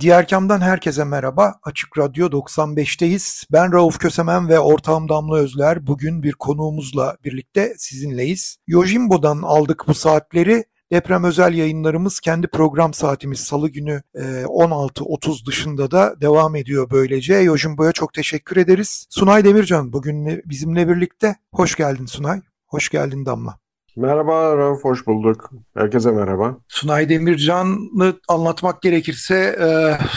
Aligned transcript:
Diğer 0.00 0.28
kamdan 0.28 0.60
herkese 0.60 1.04
merhaba. 1.04 1.54
Açık 1.62 1.98
Radyo 1.98 2.26
95'teyiz. 2.26 3.46
Ben 3.52 3.72
Rauf 3.72 3.98
Kösemen 3.98 4.48
ve 4.48 4.58
ortağım 4.58 5.08
Damla 5.08 5.36
Özler. 5.36 5.86
Bugün 5.86 6.22
bir 6.22 6.32
konuğumuzla 6.32 7.16
birlikte 7.24 7.74
sizinleyiz. 7.78 8.56
Yojimbo'dan 8.66 9.42
aldık 9.42 9.84
bu 9.86 9.94
saatleri. 9.94 10.64
Deprem 10.92 11.24
özel 11.24 11.54
yayınlarımız 11.54 12.20
kendi 12.20 12.48
program 12.48 12.94
saatimiz 12.94 13.40
salı 13.40 13.68
günü 13.68 14.02
16.30 14.14 15.46
dışında 15.46 15.90
da 15.90 16.20
devam 16.20 16.56
ediyor 16.56 16.90
böylece. 16.90 17.34
Yojimbo'ya 17.34 17.92
çok 17.92 18.14
teşekkür 18.14 18.56
ederiz. 18.56 19.06
Sunay 19.10 19.44
Demircan 19.44 19.92
bugün 19.92 20.42
bizimle 20.44 20.88
birlikte. 20.88 21.36
Hoş 21.52 21.76
geldin 21.76 22.06
Sunay. 22.06 22.40
Hoş 22.66 22.88
geldin 22.88 23.26
Damla. 23.26 23.58
Merhaba 23.96 24.56
Rauf, 24.56 24.84
hoş 24.84 25.06
bulduk. 25.06 25.50
Herkese 25.76 26.10
merhaba. 26.10 26.56
Sunay 26.68 27.08
Demircan'ı 27.08 28.14
anlatmak 28.28 28.82
gerekirse 28.82 29.34
e, 29.34 29.68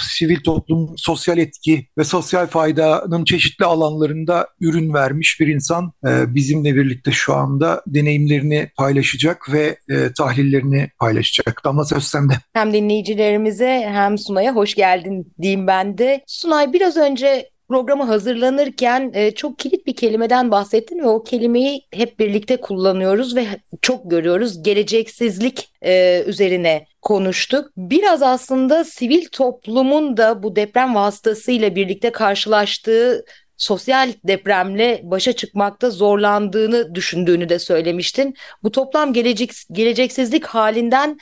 sivil 0.02 0.44
toplum, 0.44 0.94
sosyal 0.98 1.38
etki 1.38 1.88
ve 1.98 2.04
sosyal 2.04 2.48
faydanın 2.48 3.26
çeşitli 3.26 3.66
alanlarında 3.66 4.48
ürün 4.62 4.94
vermiş 4.94 5.40
bir 5.40 5.48
insan. 5.48 5.94
E, 6.08 6.36
bizimle 6.36 6.76
birlikte 6.76 7.12
şu 7.12 7.34
anda 7.34 7.84
deneyimlerini 7.88 8.70
paylaşacak 8.78 9.54
ve 9.54 9.78
e, 9.90 10.14
tahlillerini 10.18 10.90
paylaşacak. 11.00 11.62
Damla 11.66 11.86
söz 11.86 12.04
sende. 12.04 12.34
Hem 12.54 12.74
dinleyicilerimize 12.74 13.90
hem 13.92 14.18
Sunay'a 14.18 14.56
hoş 14.56 14.76
geldin 14.76 15.34
diyeyim 15.42 15.68
ben 15.68 15.98
de. 15.98 16.24
Sunay 16.28 16.74
biraz 16.74 16.98
önce 16.98 17.53
programa 17.68 18.08
hazırlanırken 18.08 19.12
e, 19.14 19.32
çok 19.32 19.60
kilit 19.60 19.88
bir 19.88 19.96
kelimeden 19.96 20.52
bahsettin 20.52 21.00
ve 21.00 21.08
o 21.08 21.24
kelimeyi 21.24 21.82
hep 21.92 22.20
birlikte 22.20 22.58
kullanıyoruz 22.58 23.36
ve 23.36 23.46
çok 23.82 24.12
görüyoruz. 24.12 24.64
Geleceksizlik 24.64 25.72
e, 25.82 26.24
üzerine 26.28 26.86
konuştuk. 27.02 27.72
Biraz 27.78 28.22
aslında 28.22 28.84
sivil 28.84 29.26
toplumun 29.32 30.18
da 30.18 30.44
bu 30.44 30.56
deprem 30.56 30.96
vasıtasıyla 30.96 31.76
birlikte 31.76 32.12
karşılaştığı 32.12 33.26
sosyal 33.58 34.14
depremle 34.24 35.02
başa 35.04 35.34
çıkmakta 35.34 35.90
zorlandığını 35.90 36.96
düşündüğünü 36.96 37.50
de 37.50 37.60
söylemiştin. 37.60 38.36
Bu 38.64 38.72
toplam 38.72 39.14
gelecek 39.14 39.52
geleceksizlik 39.72 40.46
halinden 40.46 41.18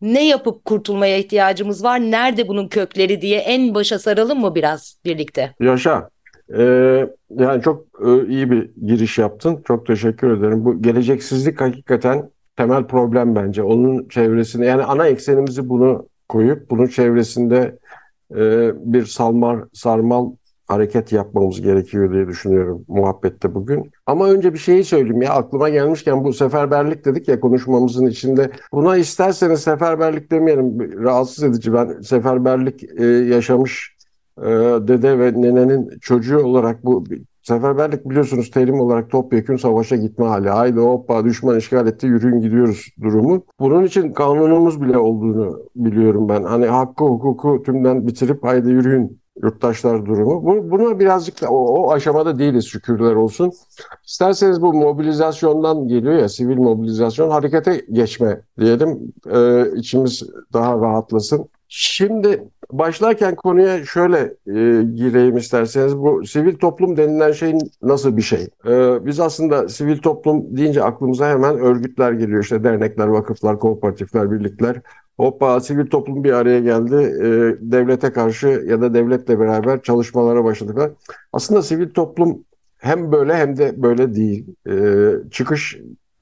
ne 0.00 0.28
yapıp 0.28 0.64
kurtulmaya 0.64 1.18
ihtiyacımız 1.18 1.84
var? 1.84 2.00
Nerede 2.00 2.48
bunun 2.48 2.68
kökleri 2.68 3.20
diye 3.20 3.38
en 3.38 3.74
başa 3.74 3.98
saralım 3.98 4.40
mı 4.40 4.54
biraz 4.54 4.98
birlikte? 5.04 5.54
Yaşa. 5.60 6.08
Ee, 6.58 7.06
yani 7.30 7.62
çok 7.62 7.86
e, 8.06 8.28
iyi 8.28 8.50
bir 8.50 8.70
giriş 8.86 9.18
yaptın. 9.18 9.62
Çok 9.66 9.86
teşekkür 9.86 10.38
ederim. 10.38 10.64
Bu 10.64 10.82
geleceksizlik 10.82 11.60
hakikaten 11.60 12.30
temel 12.56 12.86
problem 12.86 13.34
bence. 13.34 13.62
Onun 13.62 14.08
çevresinde 14.08 14.66
yani 14.66 14.82
ana 14.82 15.06
eksenimizi 15.06 15.68
bunu 15.68 16.08
koyup 16.28 16.70
bunun 16.70 16.86
çevresinde 16.86 17.78
e, 18.36 18.70
bir 18.74 19.04
salmar 19.04 19.64
sarmal 19.72 20.32
hareket 20.66 21.12
yapmamız 21.12 21.60
gerekiyor 21.60 22.12
diye 22.12 22.28
düşünüyorum 22.28 22.84
muhabbette 22.88 23.54
bugün. 23.54 23.90
Ama 24.06 24.30
önce 24.30 24.54
bir 24.54 24.58
şeyi 24.58 24.84
söyleyeyim 24.84 25.22
ya 25.22 25.32
aklıma 25.32 25.68
gelmişken 25.68 26.24
bu 26.24 26.32
seferberlik 26.32 27.04
dedik 27.04 27.28
ya 27.28 27.40
konuşmamızın 27.40 28.06
içinde. 28.06 28.50
Buna 28.72 28.96
isterseniz 28.96 29.60
seferberlik 29.60 30.30
demeyelim 30.30 31.02
rahatsız 31.04 31.44
edici. 31.44 31.72
Ben 31.72 32.00
seferberlik 32.00 33.00
e, 33.00 33.04
yaşamış 33.04 33.96
e, 34.38 34.46
dede 34.88 35.18
ve 35.18 35.32
nenenin 35.32 35.98
çocuğu 36.00 36.38
olarak 36.38 36.84
bu 36.84 37.04
seferberlik 37.42 38.10
biliyorsunuz 38.10 38.50
terim 38.50 38.80
olarak 38.80 39.10
topyekun 39.10 39.56
savaşa 39.56 39.96
gitme 39.96 40.26
hali. 40.26 40.48
Haydi 40.48 40.80
hoppa 40.80 41.24
düşman 41.24 41.58
işgal 41.58 41.86
etti 41.86 42.06
yürüyün 42.06 42.40
gidiyoruz 42.40 42.86
durumu. 43.02 43.42
Bunun 43.60 43.84
için 43.84 44.12
kanunumuz 44.12 44.82
bile 44.82 44.98
olduğunu 44.98 45.60
biliyorum 45.76 46.28
ben. 46.28 46.42
Hani 46.42 46.66
hakkı 46.66 47.04
hukuku 47.04 47.62
tümden 47.62 48.06
bitirip 48.06 48.44
haydi 48.44 48.68
yürüyün 48.68 49.20
yurttaşlar 49.42 50.06
durumu. 50.06 50.44
Bu, 50.44 50.70
buna 50.70 51.00
birazcık 51.00 51.42
da 51.42 51.48
o, 51.48 51.56
o 51.56 51.92
aşamada 51.92 52.38
değiliz 52.38 52.66
şükürler 52.66 53.14
olsun. 53.14 53.52
İsterseniz 54.06 54.62
bu 54.62 54.72
mobilizasyondan 54.72 55.88
geliyor 55.88 56.14
ya 56.14 56.28
sivil 56.28 56.56
mobilizasyon 56.56 57.30
harekete 57.30 57.84
geçme 57.92 58.40
diyelim 58.60 59.12
e, 59.30 59.64
içimiz 59.76 60.22
daha 60.52 60.80
rahatlasın. 60.80 61.48
Şimdi 61.68 62.48
başlarken 62.72 63.36
konuya 63.36 63.84
şöyle 63.84 64.18
e, 64.46 64.82
gireyim 64.82 65.36
isterseniz. 65.36 65.98
Bu 65.98 66.26
sivil 66.26 66.54
toplum 66.54 66.96
denilen 66.96 67.32
şey 67.32 67.58
nasıl 67.82 68.16
bir 68.16 68.22
şey? 68.22 68.48
E, 68.66 69.06
biz 69.06 69.20
aslında 69.20 69.68
sivil 69.68 69.98
toplum 69.98 70.56
deyince 70.56 70.82
aklımıza 70.82 71.28
hemen 71.28 71.58
örgütler 71.58 72.12
geliyor. 72.12 72.42
İşte 72.42 72.64
dernekler, 72.64 73.06
vakıflar, 73.06 73.58
kooperatifler, 73.58 74.30
birlikler. 74.30 74.80
Hoppa 75.16 75.60
sivil 75.60 75.86
toplum 75.86 76.24
bir 76.24 76.32
araya 76.32 76.60
geldi. 76.60 76.94
E, 76.94 77.26
devlete 77.72 78.12
karşı 78.12 78.46
ya 78.46 78.80
da 78.80 78.94
devletle 78.94 79.40
beraber 79.40 79.82
çalışmalara 79.82 80.44
başladılar. 80.44 80.90
Aslında 81.32 81.62
sivil 81.62 81.90
toplum 81.90 82.44
hem 82.78 83.12
böyle 83.12 83.34
hem 83.34 83.56
de 83.56 83.82
böyle 83.82 84.14
değil. 84.14 84.46
E, 84.68 84.74
çıkış 85.30 85.78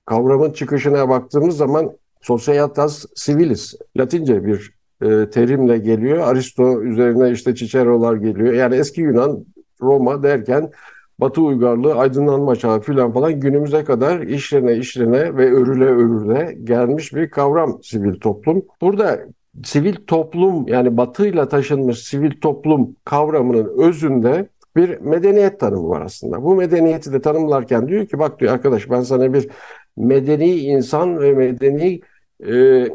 kavramın 0.06 0.50
çıkışına 0.52 1.08
baktığımız 1.08 1.56
zaman 1.56 1.92
societas 2.20 3.04
civilis 3.16 3.74
Latince 3.96 4.44
bir 4.44 4.74
e, 5.02 5.30
terimle 5.30 5.78
geliyor. 5.78 6.18
Aristo 6.18 6.82
üzerine 6.82 7.30
işte 7.30 7.54
Cicero'lar 7.54 8.16
geliyor. 8.16 8.52
Yani 8.52 8.76
eski 8.76 9.00
Yunan 9.00 9.44
Roma 9.80 10.22
derken 10.22 10.70
Batı 11.20 11.42
uygarlığı, 11.42 11.94
aydınlanma 11.94 12.56
çağı 12.56 12.80
filan 12.80 13.12
falan 13.12 13.40
günümüze 13.40 13.84
kadar 13.84 14.20
işlene 14.20 14.76
işlene 14.76 15.36
ve 15.36 15.52
örüle 15.52 15.84
örüle 15.84 16.56
gelmiş 16.64 17.14
bir 17.14 17.30
kavram 17.30 17.78
sivil 17.82 18.20
toplum. 18.20 18.62
Burada 18.80 19.20
sivil 19.64 19.94
toplum 20.06 20.68
yani 20.68 20.96
batıyla 20.96 21.48
taşınmış 21.48 22.02
sivil 22.02 22.40
toplum 22.40 22.96
kavramının 23.04 23.82
özünde 23.88 24.48
bir 24.76 24.98
medeniyet 25.00 25.60
tanımı 25.60 25.88
var 25.88 26.02
aslında. 26.02 26.42
Bu 26.42 26.54
medeniyeti 26.54 27.12
de 27.12 27.20
tanımlarken 27.20 27.88
diyor 27.88 28.06
ki 28.06 28.18
bak 28.18 28.40
diyor 28.40 28.52
arkadaş 28.52 28.90
ben 28.90 29.00
sana 29.00 29.34
bir 29.34 29.48
medeni 29.96 30.50
insan 30.50 31.20
ve 31.20 31.32
medeni 31.32 32.00
e, 32.48 32.86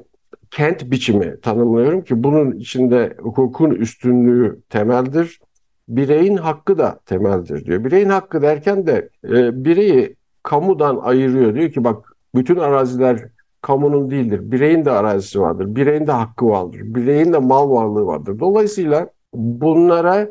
kent 0.52 0.92
biçimi 0.92 1.42
tanımlıyorum 1.42 2.02
ki 2.02 2.24
bunun 2.24 2.52
içinde 2.52 3.16
hukukun 3.20 3.72
üstünlüğü 3.72 4.62
temeldir 4.70 5.40
bireyin 5.90 6.38
hakkı 6.38 6.78
da 6.78 7.00
temeldir 7.06 7.66
diyor. 7.66 7.84
Bireyin 7.84 8.10
hakkı 8.10 8.42
derken 8.42 8.88
de 8.88 9.10
e, 9.24 9.66
bireyi 9.66 10.16
kamudan 10.44 10.98
ayırıyor. 10.98 11.56
Diyor 11.56 11.72
ki 11.72 11.84
bak 11.84 12.16
bütün 12.36 12.56
araziler 12.56 13.30
kamunun 13.62 14.12
değildir. 14.12 14.52
Bireyin 14.52 14.86
de 14.86 14.92
arazisi 14.92 15.42
vardır. 15.42 15.76
Bireyin 15.76 16.08
de 16.08 16.12
hakkı 16.12 16.50
vardır. 16.50 16.80
Bireyin 16.84 17.34
de 17.34 17.38
mal 17.38 17.72
varlığı 17.72 18.06
vardır. 18.06 18.40
Dolayısıyla 18.40 19.10
bunlara 19.34 20.30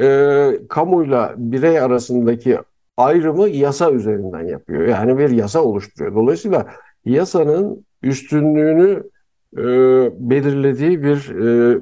e, 0.00 0.50
kamuyla 0.68 1.34
birey 1.36 1.80
arasındaki 1.80 2.58
ayrımı 2.96 3.48
yasa 3.48 3.90
üzerinden 3.92 4.44
yapıyor. 4.44 4.82
Yani 4.88 5.18
bir 5.18 5.30
yasa 5.30 5.62
oluşturuyor. 5.62 6.14
Dolayısıyla 6.14 6.66
yasanın 7.04 7.86
üstünlüğünü 8.02 9.02
e, 9.56 9.64
belirlediği 10.30 11.02
bir 11.02 11.30
e, 11.30 11.78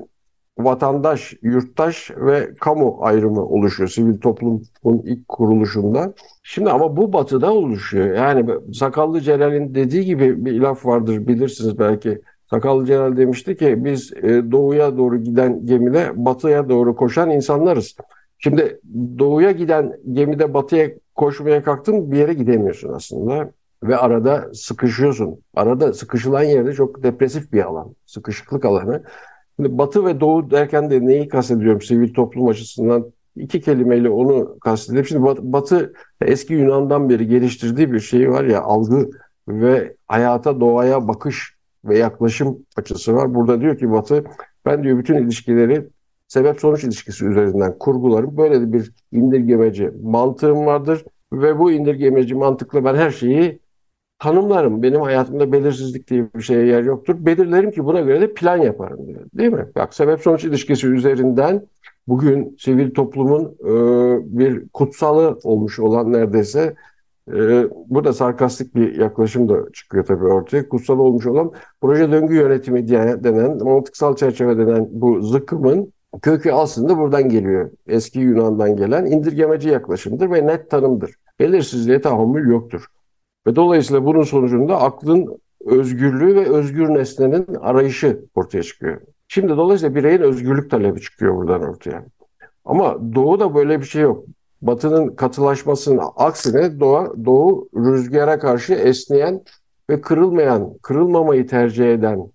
vatandaş, 0.59 1.35
yurttaş 1.43 2.11
ve 2.17 2.55
kamu 2.61 2.99
ayrımı 3.01 3.45
oluşuyor 3.47 3.89
sivil 3.89 4.19
toplumun 4.21 5.03
ilk 5.05 5.29
kuruluşunda. 5.29 6.15
Şimdi 6.43 6.71
ama 6.71 6.97
bu 6.97 7.13
batıda 7.13 7.53
oluşuyor. 7.53 8.17
Yani 8.17 8.47
Sakallı 8.75 9.21
Celal'in 9.21 9.75
dediği 9.75 10.05
gibi 10.05 10.45
bir 10.45 10.61
laf 10.61 10.87
vardır 10.87 11.27
bilirsiniz 11.27 11.79
belki. 11.79 12.21
Sakallı 12.51 12.87
Celal 12.87 13.17
demişti 13.17 13.57
ki 13.57 13.85
biz 13.85 14.13
e, 14.13 14.51
doğuya 14.51 14.97
doğru 14.97 15.17
giden 15.23 15.67
gemide 15.67 16.13
batıya 16.17 16.69
doğru 16.69 16.97
koşan 16.97 17.31
insanlarız. 17.31 17.97
Şimdi 18.39 18.81
doğuya 19.19 19.51
giden 19.51 19.97
gemide 20.13 20.55
batıya 20.55 20.91
koşmaya 21.15 21.63
kalktın 21.63 22.13
bir 22.13 22.19
yere 22.19 22.35
gidemiyorsun 22.35 22.93
aslında 22.93 23.51
ve 23.83 23.97
arada 23.97 24.55
sıkışıyorsun. 24.55 25.41
Arada 25.55 25.93
sıkışılan 25.93 26.43
yerde 26.43 26.73
çok 26.73 27.03
depresif 27.03 27.53
bir 27.53 27.63
alan, 27.63 27.95
sıkışıklık 28.07 28.65
alanı. 28.65 29.03
Şimdi 29.57 29.79
batı 29.79 30.05
ve 30.05 30.21
doğu 30.21 30.51
derken 30.51 30.91
de 30.91 31.07
neyi 31.07 31.29
kastediyorum 31.29 31.81
sivil 31.81 32.15
toplum 32.15 32.49
açısından? 32.49 33.13
iki 33.37 33.61
kelimeyle 33.61 34.09
onu 34.09 34.59
kastediyorum. 34.59 35.09
Şimdi 35.09 35.23
batı, 35.23 35.53
batı 35.53 35.93
eski 36.21 36.55
Yunan'dan 36.55 37.09
beri 37.09 37.27
geliştirdiği 37.27 37.93
bir 37.93 38.01
şey 38.01 38.31
var 38.31 38.45
ya 38.45 38.63
algı 38.63 39.11
ve 39.49 39.97
hayata 40.07 40.61
doğaya 40.61 41.09
bakış 41.09 41.55
ve 41.85 41.99
yaklaşım 41.99 42.59
açısı 42.77 43.15
var. 43.15 43.35
Burada 43.35 43.61
diyor 43.61 43.79
ki 43.79 43.93
Batı 43.93 44.25
ben 44.67 44.83
diyor 44.85 44.99
bütün 44.99 45.15
ilişkileri 45.15 45.89
sebep 46.29 46.61
sonuç 46.61 46.85
ilişkisi 46.85 47.25
üzerinden 47.25 47.79
kurgularım. 47.79 48.37
Böyle 48.37 48.73
bir 48.73 48.93
indirgemeci 49.13 49.91
mantığım 50.03 50.67
vardır 50.67 51.05
ve 51.33 51.59
bu 51.59 51.73
indirgemeci 51.73 52.35
mantıkla 52.35 52.85
ben 52.85 52.95
her 52.95 53.11
şeyi 53.11 53.61
tanımlarım. 54.25 54.83
Benim 54.83 55.01
hayatımda 55.01 55.53
belirsizlik 55.53 56.11
diye 56.11 56.27
bir 56.35 56.43
şeye 56.43 56.67
yer 56.67 56.83
yoktur. 56.83 57.17
Belirlerim 57.19 57.71
ki 57.71 57.85
buna 57.85 58.01
göre 58.01 58.21
de 58.21 58.35
plan 58.35 58.57
yaparım 58.57 59.07
diyor. 59.07 59.21
Değil 59.35 59.53
mi? 59.53 59.67
Bak 59.77 59.95
sebep 59.95 60.21
sonuç 60.21 60.45
ilişkisi 60.45 60.87
üzerinden 60.87 61.67
bugün 62.09 62.57
sivil 62.59 62.95
toplumun 62.95 63.45
e, 63.61 63.73
bir 64.39 64.69
kutsalı 64.69 65.39
olmuş 65.45 65.79
olan 65.79 66.13
neredeyse 66.13 66.75
e, 67.29 67.65
burada 67.89 68.13
sarkastik 68.13 68.75
bir 68.75 68.99
yaklaşım 68.99 69.49
da 69.49 69.73
çıkıyor 69.73 70.05
tabii 70.05 70.25
ortaya. 70.25 70.69
Kutsal 70.69 70.99
olmuş 70.99 71.27
olan 71.27 71.53
proje 71.81 72.13
döngü 72.13 72.35
yönetimi 72.35 72.89
diye 72.89 73.25
denen, 73.25 73.65
mantıksal 73.65 74.17
çerçeve 74.17 74.59
denen 74.59 74.89
bu 74.91 75.23
zıkkımın 75.23 75.93
kökü 76.23 76.51
aslında 76.51 76.99
buradan 76.99 77.29
geliyor. 77.29 77.71
Eski 77.87 78.19
Yunan'dan 78.19 78.77
gelen 78.77 79.07
indirgemeci 79.07 79.69
yaklaşımdır 79.69 80.31
ve 80.31 80.47
net 80.47 80.71
tanımdır. 80.71 81.11
Belirsizliğe 81.41 82.01
tahammül 82.01 82.49
yoktur. 82.49 82.87
Ve 83.47 83.57
dolayısıyla 83.57 84.05
bunun 84.05 84.23
sonucunda 84.23 84.81
aklın 84.81 85.39
özgürlüğü 85.67 86.35
ve 86.35 86.49
özgür 86.49 86.89
nesnenin 86.89 87.47
arayışı 87.55 88.25
ortaya 88.35 88.63
çıkıyor. 88.63 89.01
Şimdi 89.29 89.57
dolayısıyla 89.57 89.95
bireyin 89.95 90.21
özgürlük 90.21 90.71
talebi 90.71 91.01
çıkıyor 91.01 91.37
buradan 91.37 91.63
ortaya. 91.63 92.05
Ama 92.65 93.15
Doğu'da 93.15 93.55
böyle 93.55 93.81
bir 93.81 93.85
şey 93.85 94.03
yok. 94.03 94.25
Batı'nın 94.63 95.17
katılaşmasının 95.17 96.01
aksine 96.17 96.81
Doğu, 96.81 97.25
Doğu 97.25 97.69
rüzgara 97.77 98.39
karşı 98.39 98.75
esneyen 98.75 99.43
ve 99.91 100.01
kırılmayan, 100.01 100.79
kırılmamayı 100.83 101.47
tercih 101.47 101.93
eden 101.93 102.33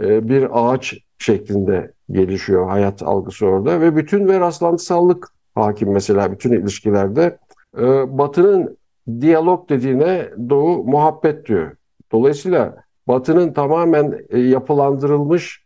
e, 0.00 0.28
bir 0.28 0.48
ağaç 0.52 0.94
şeklinde 1.18 1.92
gelişiyor 2.10 2.68
hayat 2.68 3.02
algısı 3.02 3.46
orada 3.46 3.80
ve 3.80 3.96
bütün 3.96 4.28
ve 4.28 4.40
rastlantısallık 4.40 5.32
hakim 5.54 5.92
mesela 5.92 6.32
bütün 6.32 6.52
ilişkilerde. 6.52 7.38
E, 7.78 8.18
Batı'nın 8.18 8.77
diyalog 9.20 9.68
dediğine 9.68 10.30
Doğu 10.50 10.84
muhabbet 10.84 11.46
diyor. 11.46 11.76
Dolayısıyla 12.12 12.76
Batı'nın 13.08 13.52
tamamen 13.52 14.18
e, 14.28 14.38
yapılandırılmış 14.38 15.64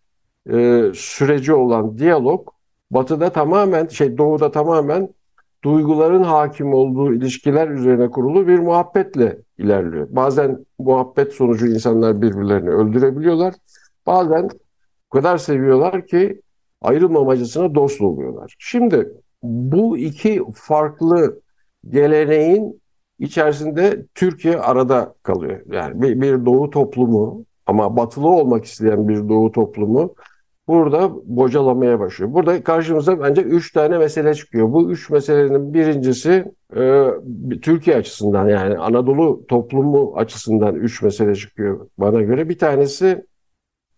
e, 0.51 0.85
süreci 0.95 1.55
olan 1.55 1.99
diyalog 1.99 2.49
Batı'da 2.91 3.31
tamamen 3.31 3.87
şey 3.87 4.19
Doğu'da 4.19 4.51
tamamen 4.51 5.09
duyguların 5.65 6.23
hakim 6.23 6.75
olduğu 6.75 7.15
ilişkiler 7.15 7.69
üzerine 7.69 8.11
kurulu 8.11 8.49
bir 8.49 8.59
muhabbetle 8.59 9.39
ilerliyor. 9.59 10.07
Bazen 10.11 10.67
muhabbet 10.79 11.33
sonucu 11.33 11.67
insanlar 11.67 12.23
birbirlerini 12.23 12.71
öldürebiliyorlar. 12.71 13.55
Bazen 14.07 14.49
o 15.11 15.15
kadar 15.15 15.39
seviyorlar 15.39 16.07
ki 16.07 16.41
ayrılmamacısına 16.81 17.75
dost 17.75 18.01
oluyorlar. 18.01 18.55
Şimdi 18.59 19.13
bu 19.43 19.99
iki 19.99 20.43
farklı 20.55 21.41
geleneğin 21.89 22.82
içerisinde 23.23 24.07
Türkiye 24.15 24.59
arada 24.59 25.15
kalıyor. 25.23 25.61
Yani 25.71 26.03
bir, 26.03 26.21
bir 26.21 26.47
doğu 26.47 26.71
toplumu 26.71 27.45
ama 27.67 27.97
batılı 27.97 28.29
olmak 28.29 28.65
isteyen 28.65 29.09
bir 29.09 29.29
doğu 29.29 29.53
toplumu 29.53 30.15
burada 30.69 31.11
bocalamaya 31.25 32.01
başlıyor. 32.01 32.33
Burada 32.33 32.65
karşımıza 32.65 33.21
bence 33.21 33.43
üç 33.43 33.73
tane 33.73 33.99
mesele 33.99 34.35
çıkıyor. 34.35 34.73
Bu 34.73 34.91
üç 34.91 35.11
meselenin 35.11 35.75
birincisi 35.75 36.45
e, 36.77 37.07
Türkiye 37.63 37.97
açısından 37.97 38.49
yani 38.49 38.79
Anadolu 38.79 39.47
toplumu 39.49 40.13
açısından 40.17 40.75
üç 40.75 41.03
mesele 41.03 41.35
çıkıyor 41.35 41.89
bana 41.99 42.23
göre. 42.23 42.49
Bir 42.49 42.59
tanesi 42.59 43.27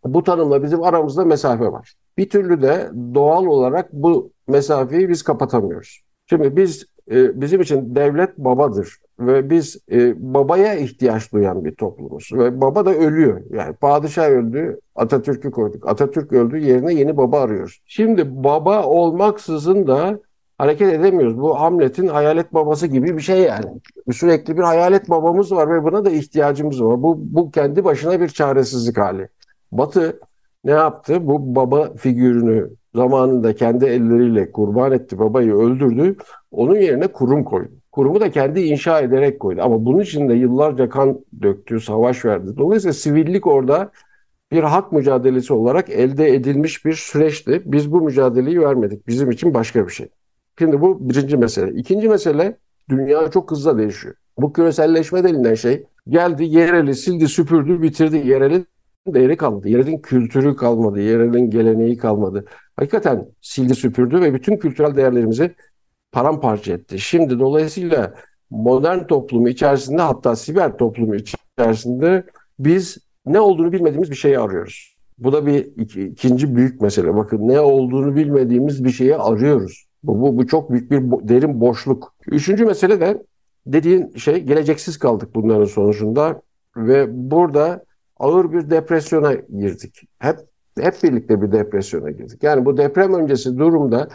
bu 0.04 0.22
tanımla 0.22 0.62
bizim 0.62 0.82
aramızda 0.82 1.24
mesafe 1.24 1.64
var. 1.64 1.94
Bir 2.18 2.28
türlü 2.28 2.62
de 2.62 2.90
doğal 3.14 3.46
olarak 3.46 3.92
bu 3.92 4.32
mesafeyi 4.48 5.08
biz 5.08 5.22
kapatamıyoruz. 5.22 6.00
Şimdi 6.26 6.56
biz 6.56 6.93
e, 7.10 7.40
bizim 7.40 7.60
için 7.60 7.94
devlet 7.94 8.38
babadır 8.38 8.98
ve 9.20 9.50
biz 9.50 9.78
e, 9.92 10.14
babaya 10.34 10.74
ihtiyaç 10.74 11.32
duyan 11.32 11.64
bir 11.64 11.74
toplumuz 11.74 12.30
ve 12.32 12.60
baba 12.60 12.86
da 12.86 12.94
ölüyor. 12.94 13.40
Yani 13.50 13.74
padişah 13.74 14.30
öldü, 14.30 14.80
Atatürk'ü 14.94 15.50
koyduk. 15.50 15.88
Atatürk 15.88 16.32
öldü, 16.32 16.58
yerine 16.58 16.94
yeni 16.94 17.16
baba 17.16 17.40
arıyoruz. 17.40 17.80
Şimdi 17.86 18.44
baba 18.44 18.82
olmaksızın 18.82 19.86
da 19.86 20.20
hareket 20.58 20.92
edemiyoruz. 20.92 21.38
Bu 21.38 21.60
Hamlet'in 21.60 22.08
hayalet 22.08 22.54
babası 22.54 22.86
gibi 22.86 23.16
bir 23.16 23.22
şey 23.22 23.40
yani. 23.40 23.66
Sürekli 24.12 24.56
bir 24.56 24.62
hayalet 24.62 25.10
babamız 25.10 25.52
var 25.52 25.70
ve 25.70 25.84
buna 25.84 26.04
da 26.04 26.10
ihtiyacımız 26.10 26.84
var. 26.84 27.02
Bu, 27.02 27.18
bu 27.18 27.50
kendi 27.50 27.84
başına 27.84 28.20
bir 28.20 28.28
çaresizlik 28.28 28.98
hali. 28.98 29.28
Batı 29.72 30.20
ne 30.64 30.70
yaptı? 30.70 31.26
Bu 31.26 31.54
baba 31.56 31.94
figürünü 31.94 32.70
zamanında 32.94 33.54
kendi 33.54 33.84
elleriyle 33.84 34.52
kurban 34.52 34.92
etti, 34.92 35.18
babayı 35.18 35.54
öldürdü. 35.54 36.16
Onun 36.54 36.76
yerine 36.76 37.06
kurum 37.06 37.44
koydu. 37.44 37.70
Kurumu 37.92 38.20
da 38.20 38.30
kendi 38.30 38.60
inşa 38.60 39.00
ederek 39.00 39.40
koydu. 39.40 39.60
Ama 39.62 39.84
bunun 39.84 40.00
için 40.00 40.28
de 40.28 40.34
yıllarca 40.34 40.88
kan 40.88 41.20
döktü, 41.42 41.80
savaş 41.80 42.24
verdi. 42.24 42.56
Dolayısıyla 42.56 42.92
sivillik 42.92 43.46
orada 43.46 43.90
bir 44.52 44.62
hak 44.62 44.92
mücadelesi 44.92 45.52
olarak 45.52 45.90
elde 45.90 46.34
edilmiş 46.34 46.84
bir 46.84 46.92
süreçti. 46.92 47.62
Biz 47.64 47.92
bu 47.92 48.00
mücadeleyi 48.00 48.60
vermedik. 48.60 49.08
Bizim 49.08 49.30
için 49.30 49.54
başka 49.54 49.86
bir 49.86 49.92
şey. 49.92 50.08
Şimdi 50.58 50.80
bu 50.80 51.08
birinci 51.08 51.36
mesele. 51.36 51.72
İkinci 51.80 52.08
mesele 52.08 52.58
dünya 52.88 53.30
çok 53.30 53.50
hızlı 53.50 53.78
değişiyor. 53.78 54.14
Bu 54.38 54.52
küreselleşme 54.52 55.24
denilen 55.24 55.54
şey 55.54 55.86
geldi, 56.08 56.44
yereli, 56.44 56.94
sildi, 56.94 57.28
süpürdü, 57.28 57.82
bitirdi. 57.82 58.16
Yerelin 58.16 58.66
değeri 59.06 59.36
kalmadı. 59.36 59.68
Yerelin 59.68 59.98
kültürü 59.98 60.56
kalmadı. 60.56 61.00
Yerelin 61.00 61.50
geleneği 61.50 61.96
kalmadı. 61.96 62.44
Hakikaten 62.76 63.26
sildi, 63.40 63.74
süpürdü 63.74 64.20
ve 64.20 64.34
bütün 64.34 64.56
kültürel 64.56 64.96
değerlerimizi 64.96 65.54
paramparça 66.14 66.72
etti. 66.72 66.98
Şimdi 66.98 67.38
dolayısıyla 67.38 68.14
modern 68.50 69.06
toplumu 69.06 69.48
içerisinde 69.48 70.02
hatta 70.02 70.36
siber 70.36 70.76
toplumu 70.76 71.14
içerisinde 71.14 72.24
biz 72.58 72.98
ne 73.26 73.40
olduğunu 73.40 73.72
bilmediğimiz 73.72 74.10
bir 74.10 74.16
şeyi 74.16 74.38
arıyoruz. 74.38 74.96
Bu 75.18 75.32
da 75.32 75.46
bir 75.46 75.66
iki, 75.76 76.02
ikinci 76.02 76.56
büyük 76.56 76.80
mesele. 76.80 77.16
Bakın 77.16 77.48
ne 77.48 77.60
olduğunu 77.60 78.16
bilmediğimiz 78.16 78.84
bir 78.84 78.90
şeyi 78.90 79.16
arıyoruz. 79.16 79.86
Bu, 80.02 80.20
bu, 80.20 80.36
bu 80.36 80.46
çok 80.46 80.70
büyük 80.70 80.90
bir 80.90 81.10
bo 81.10 81.28
derin 81.28 81.60
boşluk. 81.60 82.14
Üçüncü 82.26 82.64
mesele 82.64 83.00
de 83.00 83.22
dediğin 83.66 84.16
şey 84.16 84.42
geleceksiz 84.42 84.98
kaldık 84.98 85.34
bunların 85.34 85.64
sonucunda 85.64 86.42
ve 86.76 87.06
burada 87.30 87.84
ağır 88.16 88.52
bir 88.52 88.70
depresyona 88.70 89.34
girdik. 89.34 90.02
Hep 90.18 90.36
hep 90.80 90.94
birlikte 91.02 91.42
bir 91.42 91.52
depresyona 91.52 92.10
girdik. 92.10 92.42
Yani 92.42 92.64
bu 92.64 92.76
deprem 92.76 93.14
öncesi 93.14 93.58
durumda 93.58 94.08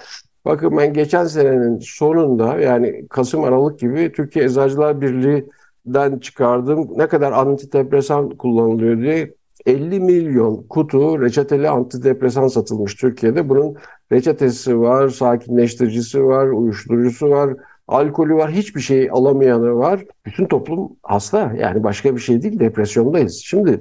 bakın 0.46 0.78
ben 0.78 0.94
geçen 0.94 1.26
senenin 1.26 1.80
sonunda 1.80 2.60
yani 2.60 3.08
Kasım 3.08 3.44
Aralık 3.44 3.80
gibi 3.80 4.12
Türkiye 4.12 4.46
Eczacılar 4.46 5.02
Birliği'den 5.02 6.20
çıkardım. 6.20 6.88
Ne 6.98 7.08
kadar 7.08 7.32
antidepresan 7.32 8.30
kullanılıyor 8.30 8.98
diye 8.98 9.34
50 9.66 10.00
milyon 10.00 10.66
kutu 10.70 11.22
reçeteli 11.22 11.70
antidepresan 11.70 12.48
satılmış 12.48 12.96
Türkiye'de. 12.96 13.50
Bunun 13.50 13.76
reçetesi 14.12 14.80
var, 14.80 15.10
sakinleştiricisi 15.10 16.26
var, 16.26 16.48
uyuşturucusu 16.48 17.30
var, 17.30 17.54
alkolü 17.88 18.34
var, 18.36 18.52
hiçbir 18.52 18.82
şey 18.82 19.10
alamayanı 19.12 19.76
var. 19.76 20.06
Bütün 20.26 20.46
toplum 20.46 20.92
hasta. 21.04 21.54
Yani 21.60 21.84
başka 21.84 22.16
bir 22.16 22.22
şey 22.22 22.42
değil, 22.42 22.60
depresyondayız. 22.60 23.42
Şimdi 23.46 23.80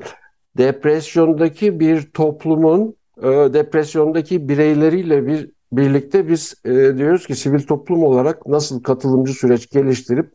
depresyondaki 0.56 1.80
bir 1.80 2.02
toplumun 2.02 2.94
e, 3.22 3.28
depresyondaki 3.28 4.48
bireyleriyle 4.48 5.26
bir 5.26 5.50
birlikte 5.72 6.28
biz 6.28 6.54
e, 6.64 6.70
diyoruz 6.70 7.26
ki 7.26 7.34
sivil 7.34 7.60
toplum 7.60 8.04
olarak 8.04 8.46
nasıl 8.46 8.82
katılımcı 8.82 9.32
süreç 9.32 9.70
geliştirip 9.70 10.30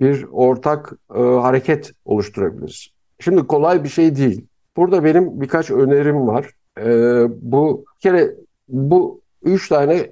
bir 0.00 0.26
ortak 0.32 0.92
e, 1.14 1.18
hareket 1.18 1.92
oluşturabiliriz. 2.04 2.88
Şimdi 3.18 3.46
kolay 3.46 3.84
bir 3.84 3.88
şey 3.88 4.16
değil. 4.16 4.46
Burada 4.76 5.04
benim 5.04 5.40
birkaç 5.40 5.70
önerim 5.70 6.26
var. 6.26 6.50
E, 6.78 6.86
bu 7.42 7.84
bir 7.96 8.00
kere 8.00 8.34
bu 8.68 9.20
üç 9.42 9.68
tane 9.68 10.10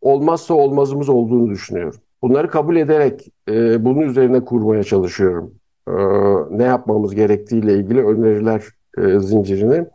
olmazsa 0.00 0.54
olmazımız 0.54 1.08
olduğunu 1.08 1.50
düşünüyorum. 1.50 2.00
Bunları 2.22 2.50
kabul 2.50 2.76
ederek 2.76 3.32
e, 3.48 3.84
bunun 3.84 4.00
üzerine 4.00 4.44
kurmaya 4.44 4.84
çalışıyorum. 4.84 5.54
E, 5.88 5.92
ne 6.50 6.64
yapmamız 6.64 7.14
gerektiğiyle 7.14 7.74
ilgili 7.74 8.06
öneriler 8.06 8.64
e, 8.98 9.18
zincirini. 9.18 9.86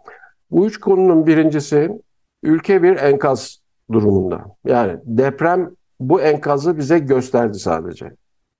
Bu 0.51 0.65
üç 0.65 0.79
konunun 0.79 1.27
birincisi 1.27 2.01
ülke 2.43 2.83
bir 2.83 2.97
enkaz 2.97 3.59
durumunda. 3.91 4.45
Yani 4.65 4.99
deprem 5.05 5.71
bu 5.99 6.21
enkazı 6.21 6.77
bize 6.77 6.99
gösterdi 6.99 7.59
sadece. 7.59 8.11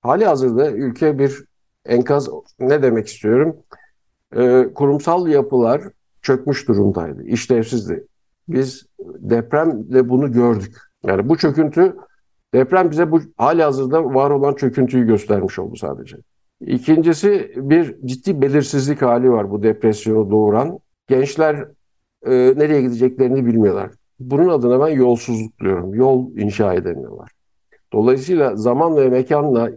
Hali 0.02 0.26
hazırda 0.26 0.72
ülke 0.72 1.20
bir 1.20 1.44
enkaz 1.86 2.30
ne 2.60 2.84
demek 2.84 3.08
istiyorum? 3.08 3.56
E, 4.36 4.68
kurumsal 4.76 5.28
yapılar 5.28 5.82
çökmüş 6.22 6.68
durumdaydı, 6.68 7.24
işlevsizdi. 7.24 8.08
Biz 8.48 8.86
depremle 9.00 10.10
bunu 10.10 10.32
gördük. 10.32 10.78
Yani 11.06 11.30
bu 11.30 11.38
çöküntü 11.38 11.96
deprem 12.54 12.92
bize 12.92 13.12
bu 13.12 13.22
hali 13.38 13.64
hazırda 13.64 14.06
var 14.06 14.30
olan 14.30 14.56
çöküntüyü 14.56 15.08
göstermiş 15.08 15.60
oldu 15.60 15.76
sadece. 15.76 16.18
İkincisi 16.62 17.52
bir 17.56 17.96
ciddi 18.06 18.42
belirsizlik 18.42 19.02
hali 19.02 19.32
var 19.32 19.52
bu 19.52 19.64
depresyonu 19.64 20.32
doğuran. 20.32 20.80
Gençler 21.08 21.56
e, 22.26 22.32
nereye 22.32 22.82
gideceklerini 22.82 23.46
bilmiyorlar. 23.46 23.92
Bunun 24.20 24.50
adına 24.50 24.80
ben 24.80 24.94
yolsuzluk 24.94 25.60
diyorum. 25.60 25.94
Yol 25.94 26.38
inşa 26.38 26.74
edemiyorlar. 26.74 27.32
Dolayısıyla 27.94 28.56
zaman 28.56 28.98
ve 28.98 29.10
mekanla 29.10 29.72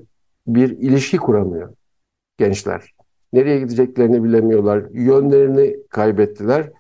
bir 0.47 0.71
ilişki 0.71 1.17
kuramıyor 1.17 1.75
gençler. 2.39 2.95
Nereye 3.33 3.59
gideceklerini 3.59 4.25
bilemiyorlar. 4.25 4.85
Yönlerini 4.93 5.77
kaybettiler. 5.89 6.71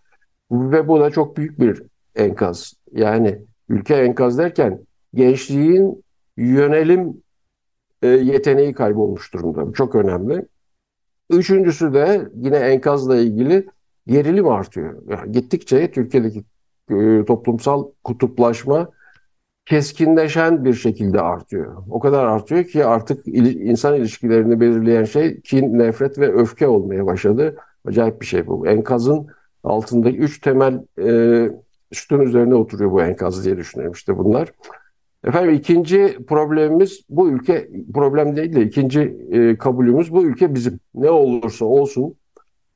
Ve 0.50 0.88
bu 0.88 1.00
da 1.00 1.10
çok 1.10 1.36
büyük 1.36 1.60
bir 1.60 1.82
enkaz. 2.14 2.74
Yani 2.92 3.38
ülke 3.68 3.94
enkaz 3.94 4.38
derken 4.38 4.80
gençliğin 5.14 6.04
yönelim 6.36 7.22
e, 8.02 8.08
yeteneği 8.08 8.72
kaybolmuş 8.74 9.34
durumda. 9.34 9.72
Çok 9.72 9.94
önemli. 9.94 10.46
Üçüncüsü 11.30 11.94
de 11.94 12.28
yine 12.34 12.56
enkazla 12.56 13.16
ilgili 13.16 13.66
gerilim 14.06 14.48
artıyor. 14.48 15.02
Yani 15.08 15.32
gittikçe 15.32 15.90
Türkiye'deki 15.90 16.44
e, 16.92 17.24
toplumsal 17.24 17.86
kutuplaşma 18.04 18.88
keskinleşen 19.66 20.64
bir 20.64 20.74
şekilde 20.74 21.20
artıyor. 21.20 21.76
O 21.90 22.00
kadar 22.00 22.24
artıyor 22.24 22.64
ki 22.64 22.84
artık 22.84 23.28
insan 23.28 23.94
ilişkilerini 23.94 24.60
belirleyen 24.60 25.04
şey 25.04 25.40
kin, 25.40 25.78
nefret 25.78 26.18
ve 26.18 26.32
öfke 26.32 26.68
olmaya 26.68 27.06
başladı. 27.06 27.56
Acayip 27.84 28.20
bir 28.20 28.26
şey 28.26 28.46
bu. 28.46 28.66
Enkazın 28.66 29.26
altındaki 29.64 30.18
üç 30.18 30.40
temel 30.40 30.80
e, 30.98 31.50
sütun 31.92 32.20
üzerine 32.20 32.54
oturuyor 32.54 32.92
bu 32.92 33.02
enkaz 33.02 33.44
diye 33.44 33.56
düşünüyorum 33.56 33.92
işte 33.92 34.18
bunlar. 34.18 34.52
Efendim 35.24 35.54
ikinci 35.54 36.18
problemimiz 36.28 37.00
bu 37.08 37.30
ülke 37.30 37.68
problem 37.94 38.36
değil 38.36 38.54
de 38.54 38.62
ikinci 38.62 39.00
e, 39.30 39.56
kabulümüz 39.56 40.12
bu 40.12 40.24
ülke 40.24 40.54
bizim. 40.54 40.80
Ne 40.94 41.10
olursa 41.10 41.64
olsun 41.64 42.14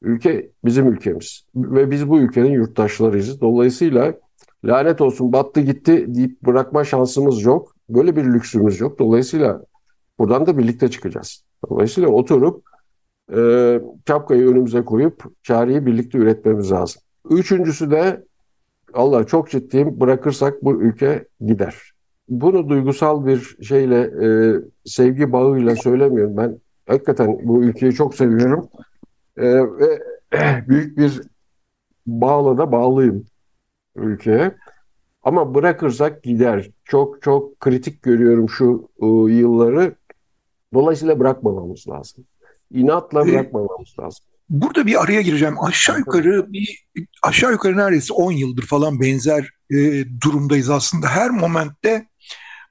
ülke 0.03 0.51
bizim 0.65 0.93
ülkemiz 0.93 1.45
ve 1.55 1.91
biz 1.91 2.09
bu 2.09 2.19
ülkenin 2.19 2.51
yurttaşlarıyız. 2.51 3.41
Dolayısıyla 3.41 4.15
lanet 4.65 5.01
olsun 5.01 5.33
battı 5.33 5.61
gitti 5.61 6.15
deyip 6.15 6.43
bırakma 6.43 6.85
şansımız 6.85 7.43
yok. 7.43 7.77
Böyle 7.89 8.17
bir 8.17 8.25
lüksümüz 8.25 8.81
yok. 8.81 8.99
Dolayısıyla 8.99 9.63
buradan 10.19 10.47
da 10.47 10.59
birlikte 10.59 10.89
çıkacağız. 10.89 11.45
Dolayısıyla 11.71 12.09
oturup 12.09 12.65
e, 13.37 13.81
çapkayı 14.07 14.47
önümüze 14.49 14.85
koyup 14.85 15.25
çareyi 15.43 15.87
birlikte 15.87 16.19
üretmemiz 16.19 16.73
lazım. 16.73 17.03
Üçüncüsü 17.31 17.91
de 17.91 18.25
Allah 18.95 19.25
çok 19.25 19.51
ciddiyim 19.51 20.01
bırakırsak 20.01 20.65
bu 20.65 20.83
ülke 20.83 21.29
gider. 21.41 21.75
Bunu 22.29 22.69
duygusal 22.69 23.27
bir 23.27 23.57
şeyle 23.63 24.01
e, 24.01 24.29
sevgi 24.85 25.33
bağıyla 25.33 25.77
söylemiyorum. 25.77 26.37
Ben 26.37 26.59
hakikaten 26.89 27.39
bu 27.43 27.65
ülkeyi 27.65 27.93
çok 27.93 28.15
seviyorum. 28.15 28.69
E, 29.37 29.47
ve 29.47 30.03
büyük 30.69 30.99
bir 30.99 31.21
bağla 32.07 32.59
da 32.59 32.73
bağlıyım 32.73 33.27
ülkeye. 33.97 34.57
Ama 35.23 35.55
bırakırsak 35.55 36.23
gider. 36.23 36.71
Çok 36.85 37.23
çok 37.23 37.61
kritik 37.61 38.03
görüyorum 38.03 38.49
şu 38.49 38.89
e, 39.03 39.07
yılları. 39.33 39.95
Dolayısıyla 40.75 41.21
bırakmamamız 41.21 41.89
lazım. 41.89 42.25
İnatla 42.71 43.27
bırakmamamız 43.27 43.95
lazım. 44.01 44.25
Burada 44.51 44.87
bir 44.87 45.03
araya 45.03 45.23
gireceğim. 45.23 45.65
Aşağı 45.65 45.99
yukarı 45.99 46.53
bir 46.53 46.87
aşağı 47.23 47.53
yukarı 47.53 47.77
neredeyse 47.77 48.13
10 48.13 48.33
yıldır 48.33 48.67
falan 48.67 49.01
benzer 49.01 49.51
e, 49.71 50.05
durumdayız 50.21 50.71
aslında. 50.71 51.07
Her 51.09 51.31
momentte 51.31 52.07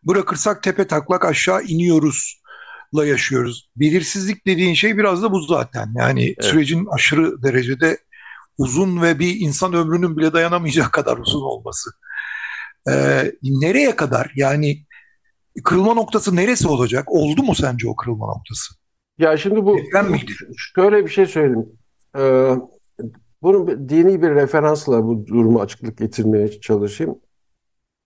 bırakırsak 0.03 0.63
tepe 0.63 0.88
taklak 0.88 1.25
aşağı 1.25 1.63
iniyoruz 1.63 2.41
la 2.98 3.06
yaşıyoruz. 3.06 3.70
Belirsizlik 3.75 4.48
dediğin 4.48 4.74
şey 4.74 4.98
biraz 4.98 5.24
da 5.24 5.32
bu 5.32 5.42
zaten. 5.42 5.94
Yani 5.98 6.24
evet. 6.24 6.44
sürecin 6.44 6.86
aşırı 6.86 7.44
derecede 7.44 7.98
uzun 8.58 9.02
ve 9.02 9.20
bir 9.20 9.40
insan 9.40 9.74
ömrünün 9.74 10.18
bile 10.18 10.34
dayanamayacağı 10.34 10.92
kadar 10.92 11.18
uzun 11.18 11.42
olması. 11.42 11.90
Ee, 12.90 13.32
nereye 13.44 13.96
kadar? 13.96 14.32
Yani 14.36 14.86
kırılma 15.64 15.94
noktası 15.94 16.36
neresi 16.36 16.68
olacak? 16.68 17.06
Oldu 17.08 17.44
mu 17.44 17.56
sence 17.56 17.88
o 17.88 17.96
kırılma 17.96 18.25
noktası? 18.25 18.74
Ya 19.18 19.38
şimdi 19.38 19.66
bu 19.66 19.78
şöyle 20.75 21.06
bir 21.06 21.12
şey 21.12 21.25
söyleyeyim. 21.25 21.70
Ee, 22.18 22.52
bunun 23.42 23.90
dini 23.90 24.22
bir 24.22 24.30
referansla 24.30 25.04
bu 25.04 25.28
durumu 25.28 25.62
açıklık 25.62 25.98
getirmeye 25.98 26.62
çalışayım. 26.62 27.16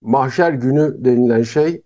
Mahşer 0.02 0.54
günü 0.54 1.06
denilen 1.06 1.44
şey 1.44 1.84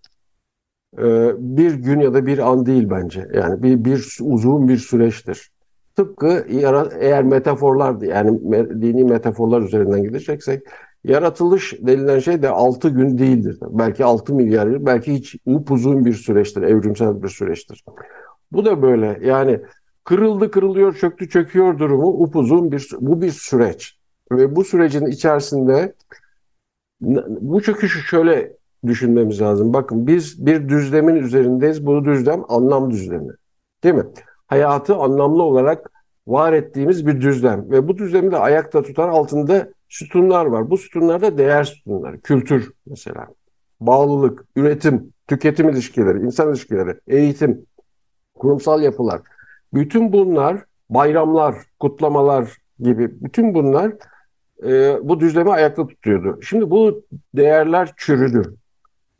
bir 1.37 1.73
gün 1.73 1.99
ya 1.99 2.13
da 2.13 2.25
bir 2.25 2.37
an 2.51 2.65
değil 2.65 2.89
bence. 2.89 3.27
Yani 3.33 3.63
bir, 3.63 3.85
bir 3.85 4.17
uzun 4.21 4.67
bir 4.67 4.77
süreçtir. 4.77 5.51
Tıpkı 5.95 6.45
eğer 6.99 7.23
metaforlar 7.23 8.01
yani 8.01 8.39
dini 8.81 9.03
metaforlar 9.03 9.61
üzerinden 9.61 10.03
gideceksek 10.03 10.63
yaratılış 11.03 11.73
denilen 11.79 12.19
şey 12.19 12.41
de 12.41 12.49
6 12.49 12.89
gün 12.89 13.17
değildir. 13.17 13.57
Belki 13.61 14.05
6 14.05 14.33
milyar 14.33 14.67
yıl, 14.67 14.85
belki 14.85 15.13
hiç 15.13 15.35
upuzun 15.45 16.05
bir 16.05 16.13
süreçtir, 16.13 16.61
evrimsel 16.61 17.23
bir 17.23 17.27
süreçtir. 17.27 17.83
Bu 18.51 18.65
da 18.65 18.81
böyle 18.81 19.19
yani 19.23 19.59
kırıldı 20.03 20.51
kırılıyor 20.51 20.93
çöktü 20.95 21.29
çöküyor 21.29 21.79
durumu 21.79 22.07
upuzun 22.07 22.71
bir 22.71 22.89
bu 22.99 23.21
bir 23.21 23.31
süreç 23.31 23.97
ve 24.31 24.55
bu 24.55 24.63
sürecin 24.63 25.05
içerisinde 25.05 25.93
bu 27.41 27.61
çöküşü 27.61 27.99
şöyle 27.99 28.57
düşünmemiz 28.87 29.41
lazım. 29.41 29.73
Bakın 29.73 30.07
biz 30.07 30.45
bir 30.45 30.69
düzlemin 30.69 31.15
üzerindeyiz. 31.15 31.85
Bu 31.85 32.05
düzlem 32.05 32.43
anlam 32.49 32.91
düzlemi. 32.91 33.33
Değil 33.83 33.95
mi? 33.95 34.05
Hayatı 34.47 34.95
anlamlı 34.95 35.43
olarak 35.43 35.91
var 36.27 36.53
ettiğimiz 36.53 37.07
bir 37.07 37.21
düzlem 37.21 37.71
ve 37.71 37.87
bu 37.87 37.97
düzlemi 37.97 38.31
de 38.31 38.37
ayakta 38.37 38.83
tutan 38.83 39.09
altında 39.09 39.69
sütunlar 39.89 40.45
var. 40.45 40.69
Bu 40.69 40.77
sütunlarda 40.77 41.37
değer 41.37 41.63
sütunları, 41.63 42.21
kültür 42.21 42.71
mesela, 42.85 43.27
bağlılık, 43.79 44.45
üretim, 44.55 45.13
tüketim 45.27 45.69
ilişkileri, 45.69 46.19
insan 46.19 46.49
ilişkileri, 46.49 46.99
eğitim, 47.07 47.65
kurumsal 48.35 48.81
yapılar. 48.81 49.21
Bütün 49.73 50.13
bunlar 50.13 50.63
bayramlar, 50.89 51.55
kutlamalar 51.79 52.57
gibi 52.79 53.21
bütün 53.21 53.53
bunlar 53.53 53.93
e, 54.63 54.97
bu 55.03 55.19
düzlemi 55.19 55.51
ayakta 55.51 55.87
tutuyordu. 55.87 56.39
Şimdi 56.41 56.71
bu 56.71 57.05
değerler 57.35 57.93
çürüdü, 57.97 58.55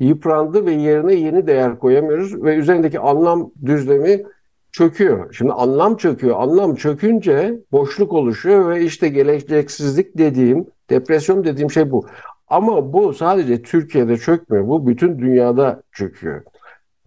yıprandı 0.03 0.65
ve 0.65 0.71
yerine 0.71 1.13
yeni 1.13 1.47
değer 1.47 1.79
koyamıyoruz 1.79 2.43
ve 2.43 2.55
üzerindeki 2.55 2.99
anlam 2.99 3.51
düzlemi 3.65 4.23
çöküyor. 4.71 5.33
Şimdi 5.33 5.51
anlam 5.51 5.97
çöküyor. 5.97 6.35
Anlam 6.39 6.75
çökünce 6.75 7.59
boşluk 7.71 8.13
oluşuyor 8.13 8.69
ve 8.69 8.81
işte 8.81 9.09
geleceksizlik 9.09 10.17
dediğim, 10.17 10.67
depresyon 10.89 11.43
dediğim 11.43 11.71
şey 11.71 11.91
bu. 11.91 12.05
Ama 12.47 12.93
bu 12.93 13.13
sadece 13.13 13.61
Türkiye'de 13.61 14.17
çökmüyor. 14.17 14.67
Bu 14.67 14.87
bütün 14.87 15.19
dünyada 15.19 15.83
çöküyor. 15.91 16.41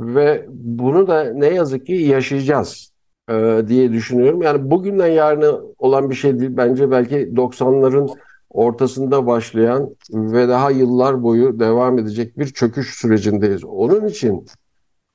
Ve 0.01 0.47
bunu 0.49 1.07
da 1.07 1.33
ne 1.33 1.47
yazık 1.47 1.87
ki 1.87 1.93
yaşayacağız 1.93 2.93
e, 3.31 3.63
diye 3.69 3.93
düşünüyorum. 3.93 4.43
Yani 4.43 4.71
bugünden 4.71 5.07
yarına 5.07 5.61
olan 5.79 6.11
bir 6.11 6.15
şey 6.15 6.41
değil. 6.41 6.57
Bence 6.57 6.91
belki 6.91 7.17
90'ların 7.17 8.11
ortasında 8.57 9.27
başlayan 9.27 9.97
ve 10.11 10.49
daha 10.49 10.71
yıllar 10.71 11.23
boyu 11.23 11.61
devam 11.61 11.99
edecek 11.99 12.39
bir 12.39 12.47
çöküş 12.47 12.95
sürecindeyiz. 12.95 13.65
Onun 13.65 14.07
için 14.09 14.47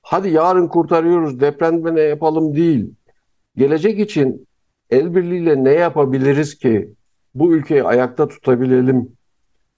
hadi 0.01 0.29
yarın 0.29 0.67
kurtarıyoruz 0.67 1.39
depremde 1.39 1.95
ne 1.95 2.01
yapalım 2.01 2.55
değil. 2.55 2.93
Gelecek 3.55 3.99
için 3.99 4.47
el 4.89 5.15
birliğiyle 5.15 5.63
ne 5.63 5.71
yapabiliriz 5.71 6.57
ki 6.57 6.93
bu 7.35 7.53
ülkeyi 7.53 7.83
ayakta 7.83 8.27
tutabilelim 8.27 9.17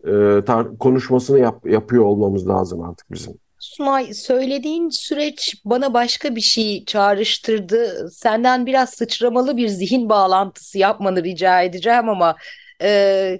e, 0.07 0.75
konuşmasını 0.79 1.39
yap, 1.39 1.65
yapıyor 1.65 2.03
olmamız 2.03 2.47
lazım 2.47 2.81
artık 2.81 3.11
bizim. 3.11 3.33
Sunay 3.59 4.13
söylediğin 4.13 4.89
süreç 4.89 5.55
bana 5.65 5.93
başka 5.93 6.35
bir 6.35 6.41
şey 6.41 6.85
çağrıştırdı. 6.85 8.09
Senden 8.11 8.65
biraz 8.65 8.89
sıçramalı 8.89 9.57
bir 9.57 9.67
zihin 9.67 10.09
bağlantısı 10.09 10.77
yapmanı 10.77 11.23
rica 11.23 11.61
edeceğim 11.61 12.09
ama 12.09 12.35
e, 12.81 13.39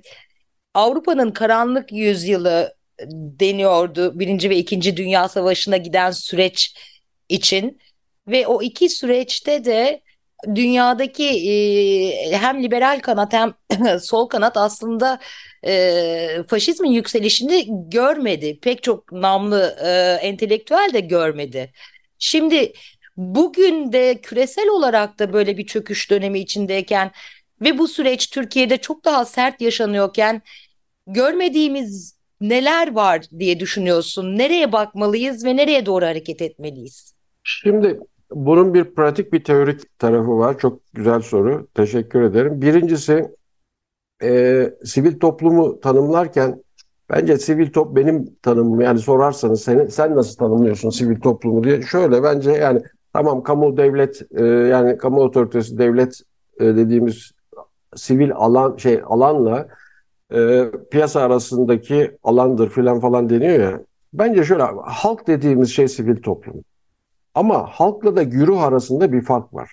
Avrupa'nın 0.74 1.32
karanlık 1.32 1.92
yüzyılı 1.92 2.76
deniyordu 3.40 4.20
Birinci 4.20 4.50
ve 4.50 4.58
İkinci 4.58 4.98
Dünya 4.98 5.30
Savaşı'na 5.30 5.78
giden 5.78 6.12
süreç 6.12 6.76
için 7.30 7.80
ve 8.28 8.48
o 8.48 8.62
iki 8.62 8.90
süreçte 8.90 9.66
de 9.66 10.02
dünyadaki 10.56 11.26
e, 11.26 12.38
hem 12.38 12.64
liberal 12.64 13.00
kanat 13.00 13.34
hem 13.34 13.54
sol 14.00 14.28
kanat 14.28 14.58
aslında 14.58 15.20
e, 15.66 16.44
faşizmin 16.48 16.92
yükselişini 16.92 17.66
görmedi. 17.90 18.60
Pek 18.60 18.84
çok 18.84 19.12
namlı 19.12 19.78
e, 19.84 19.90
entelektüel 20.28 20.90
de 20.94 21.00
görmedi. 21.00 21.72
Şimdi 22.20 22.74
bugün 23.18 23.92
de 23.92 24.22
küresel 24.22 24.68
olarak 24.70 25.20
da 25.20 25.34
böyle 25.34 25.58
bir 25.58 25.66
çöküş 25.68 26.10
dönemi 26.12 26.40
içindeyken 26.40 27.12
ve 27.62 27.78
bu 27.78 27.88
süreç 27.88 28.30
Türkiye'de 28.30 28.78
çok 28.78 29.06
daha 29.06 29.26
sert 29.26 29.62
yaşanıyorken 29.62 30.42
görmediğimiz 31.08 32.18
neler 32.42 32.96
var 32.96 33.26
diye 33.40 33.60
düşünüyorsun? 33.60 34.38
Nereye 34.38 34.72
bakmalıyız 34.72 35.46
ve 35.46 35.56
nereye 35.56 35.86
doğru 35.86 36.06
hareket 36.06 36.42
etmeliyiz? 36.42 37.14
Şimdi 37.44 38.00
bunun 38.32 38.74
bir 38.74 38.84
pratik 38.84 39.34
bir 39.34 39.44
teorik 39.44 40.00
tarafı 40.00 40.38
var. 40.38 40.60
Çok 40.60 40.80
güzel 40.94 41.22
soru. 41.22 41.68
Teşekkür 41.74 42.22
ederim. 42.22 42.62
Birincisi 42.62 43.28
e, 44.24 44.70
sivil 44.86 45.20
toplumu 45.20 45.80
tanımlarken 45.80 46.64
bence 47.10 47.38
sivil 47.38 47.72
top 47.72 47.96
benim 47.96 48.36
tanımım 48.42 48.82
yani 48.82 49.00
sorarsanız 49.00 49.62
seni, 49.62 49.92
sen 49.92 50.16
nasıl 50.16 50.36
tanımlıyorsun 50.38 50.90
sivil 50.90 51.20
toplumu 51.20 51.64
diye 51.64 51.82
şöyle 51.82 52.24
bence 52.24 52.52
yani 52.52 52.82
tamam 53.14 53.44
kamu 53.44 53.78
devlet 53.78 54.22
e, 54.32 54.46
yani 54.46 54.98
kamu 54.98 55.22
otoritesi 55.22 55.78
devlet 55.78 56.22
e, 56.60 56.66
dediğimiz 56.66 57.32
sivil 57.96 58.32
alan 58.36 58.78
şey 58.78 59.02
alanla 59.06 59.68
e, 60.34 60.72
piyasa 60.92 61.22
arasındaki 61.22 62.18
alandır 62.24 62.70
filan 62.70 63.00
falan 63.00 63.30
deniyor 63.30 63.60
ya. 63.60 63.82
Bence 64.14 64.44
şöyle 64.44 64.64
halk 64.84 65.28
dediğimiz 65.28 65.70
şey 65.70 65.88
sivil 65.88 66.22
toplum. 66.22 66.64
Ama 67.36 67.66
halkla 67.68 68.16
da 68.16 68.24
güruh 68.24 68.64
arasında 68.64 69.12
bir 69.12 69.22
fark 69.22 69.54
var. 69.54 69.72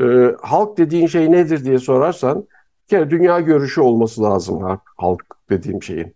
E, 0.00 0.34
halk 0.42 0.78
dediğin 0.78 1.06
şey 1.06 1.32
nedir 1.32 1.64
diye 1.64 1.78
sorarsan 1.78 2.38
bir 2.38 2.88
kere 2.88 3.10
dünya 3.10 3.40
görüşü 3.40 3.80
olması 3.80 4.22
lazım 4.22 4.62
halk, 4.62 4.82
halk 4.96 5.24
dediğim 5.50 5.82
şeyin. 5.82 6.14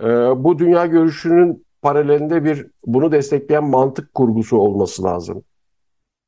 E, 0.00 0.06
bu 0.44 0.58
dünya 0.58 0.86
görüşünün 0.86 1.66
paralelinde 1.82 2.44
bir 2.44 2.66
bunu 2.86 3.12
destekleyen 3.12 3.64
mantık 3.64 4.14
kurgusu 4.14 4.56
olması 4.56 5.02
lazım. 5.02 5.44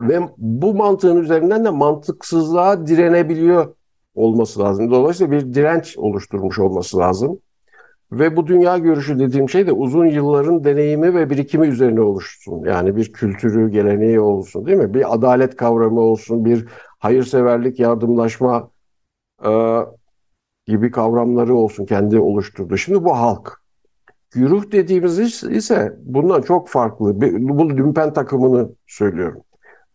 Ve 0.00 0.20
bu 0.38 0.74
mantığın 0.74 1.16
üzerinden 1.16 1.64
de 1.64 1.70
mantıksızlığa 1.70 2.86
direnebiliyor 2.86 3.74
olması 4.14 4.60
lazım. 4.60 4.90
Dolayısıyla 4.90 5.32
bir 5.32 5.54
direnç 5.54 5.98
oluşturmuş 5.98 6.58
olması 6.58 6.98
lazım. 6.98 7.38
Ve 8.12 8.36
bu 8.36 8.46
dünya 8.46 8.78
görüşü 8.78 9.18
dediğim 9.18 9.48
şey 9.48 9.66
de 9.66 9.72
uzun 9.72 10.06
yılların 10.06 10.64
deneyimi 10.64 11.14
ve 11.14 11.30
birikimi 11.30 11.66
üzerine 11.66 12.00
oluşsun. 12.00 12.64
Yani 12.64 12.96
bir 12.96 13.12
kültürü, 13.12 13.70
geleneği 13.70 14.20
olsun 14.20 14.66
değil 14.66 14.78
mi? 14.78 14.94
Bir 14.94 15.14
adalet 15.14 15.56
kavramı 15.56 16.00
olsun, 16.00 16.44
bir 16.44 16.66
hayırseverlik, 16.98 17.80
yardımlaşma 17.80 18.70
e, 19.44 19.80
gibi 20.66 20.90
kavramları 20.90 21.54
olsun 21.54 21.86
kendi 21.86 22.18
oluşturdu. 22.18 22.76
Şimdi 22.76 23.04
bu 23.04 23.16
halk. 23.16 23.60
Güruh 24.30 24.72
dediğimiz 24.72 25.42
ise 25.44 25.96
bundan 26.02 26.42
çok 26.42 26.68
farklı. 26.68 27.20
Bu 27.20 27.70
lümpen 27.70 28.12
takımını 28.12 28.70
söylüyorum. 28.86 29.42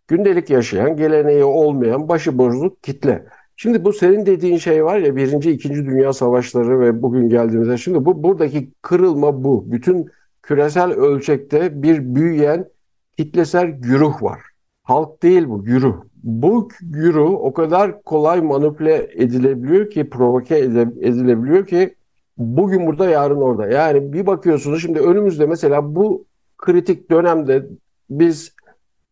Gündelik 0.08 0.50
yaşayan, 0.50 0.98
geleneği 0.98 1.44
olmayan 1.44 2.10
başıboşluk 2.10 2.84
kitle. 2.84 3.26
Şimdi 3.62 3.86
bu 3.86 3.94
senin 3.94 4.25
dediğin 4.25 4.58
şey 4.58 4.86
var 4.86 4.98
ya 5.00 5.16
birinci, 5.16 5.51
ikinci 5.51 5.86
dünya 5.86 6.13
savaşları 6.13 6.80
ve 6.80 7.01
bugün 7.01 7.30
geldiğimizde 7.30 7.78
şimdi 7.78 8.06
bu 8.06 8.24
buradaki 8.24 8.72
kırılma 8.82 9.44
bu. 9.44 9.72
Bütün 9.72 10.10
küresel 10.44 10.92
ölçekte 10.92 11.84
bir 11.84 12.16
büyüyen 12.16 12.70
kitlesel 13.18 13.68
güruh 13.68 14.24
var. 14.24 14.42
Halk 14.84 15.24
değil 15.24 15.50
bu, 15.50 15.63
güruh. 15.63 15.96
Bu 16.24 16.70
güruh 16.82 17.32
o 17.32 17.54
kadar 17.54 18.01
kolay 18.04 18.42
manipüle 18.42 19.10
edilebiliyor 19.13 19.89
ki, 19.89 20.10
provoke 20.10 20.58
edilebiliyor 20.58 21.68
ki 21.68 21.96
bugün 22.38 22.88
burada 22.88 23.10
yarın 23.10 23.42
orada. 23.42 23.68
Yani 23.68 24.13
bir 24.13 24.25
bakıyorsunuz 24.25 24.82
şimdi 24.82 25.00
önümüzde 25.00 25.46
mesela 25.46 25.96
bu 25.96 26.25
kritik 26.58 27.12
dönemde 27.12 27.66
biz 28.10 28.54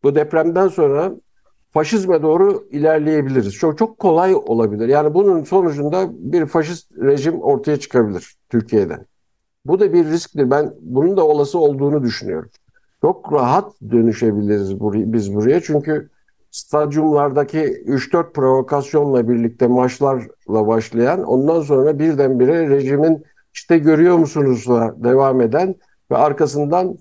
bu 0.04 0.16
depremden 0.16 0.68
sonra 0.68 1.14
faşizme 1.78 2.22
doğru 2.22 2.68
ilerleyebiliriz. 2.72 3.54
Çok 3.54 3.78
çok 3.78 4.00
kolay 4.00 4.36
olabilir. 4.36 4.88
Yani 4.88 5.14
bunun 5.14 5.44
sonucunda 5.44 6.10
bir 6.12 6.46
faşist 6.46 6.92
rejim 6.92 7.42
ortaya 7.42 7.78
çıkabilir 7.80 8.36
Türkiye'den. 8.50 9.06
Bu 9.66 9.80
da 9.80 9.94
bir 9.94 10.06
risktir. 10.06 10.52
Ben 10.52 10.74
bunun 10.82 11.18
da 11.18 11.28
olası 11.28 11.60
olduğunu 11.60 12.04
düşünüyorum. 12.04 12.50
Çok 13.02 13.34
rahat 13.34 13.82
dönüşebiliriz 13.92 14.80
biz 15.14 15.36
buraya. 15.36 15.62
Çünkü 15.62 16.10
stadyumlardaki 16.52 17.60
3-4 17.60 18.34
provokasyonla 18.34 19.30
birlikte 19.30 19.68
maçlarla 19.68 20.68
başlayan 20.68 21.24
ondan 21.24 21.62
sonra 21.62 22.00
birdenbire 22.00 22.70
rejimin 22.70 23.24
işte 23.54 23.78
görüyor 23.78 24.18
musunuzla 24.18 24.96
devam 25.04 25.42
eden 25.42 25.76
ve 26.12 26.18
arkasından 26.18 26.98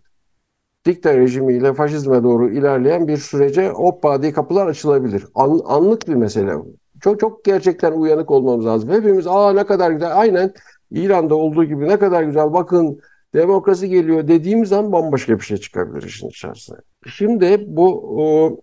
dikta 0.87 1.17
rejimiyle 1.17 1.75
faşizme 1.75 2.23
doğru 2.23 2.51
ilerleyen 2.51 3.09
bir 3.09 3.17
sürece 3.17 3.69
hoppa 3.69 4.23
diye 4.23 4.33
kapılar 4.33 4.67
açılabilir. 4.67 5.25
An, 5.35 5.61
anlık 5.65 6.09
bir 6.09 6.15
mesele. 6.15 6.53
Çok 7.01 7.21
çok 7.21 7.45
gerçekten 7.45 7.93
uyanık 7.93 8.31
olmamız 8.31 8.67
lazım. 8.67 8.91
Hepimiz 8.91 9.27
aa 9.27 9.53
ne 9.53 9.67
kadar 9.67 9.91
güzel 9.91 10.19
aynen 10.19 10.53
İran'da 10.91 11.35
olduğu 11.35 11.65
gibi 11.65 11.89
ne 11.89 11.99
kadar 11.99 12.23
güzel 12.23 12.53
bakın 12.53 13.01
demokrasi 13.35 13.89
geliyor 13.89 14.29
dediğimiz 14.29 14.69
zaman 14.69 14.93
bambaşka 14.93 15.39
bir 15.39 15.45
şey 15.45 15.57
çıkabilir 15.57 16.07
işin 16.07 16.29
içerisine. 16.29 16.77
Şimdi 17.07 17.65
bu 17.67 18.61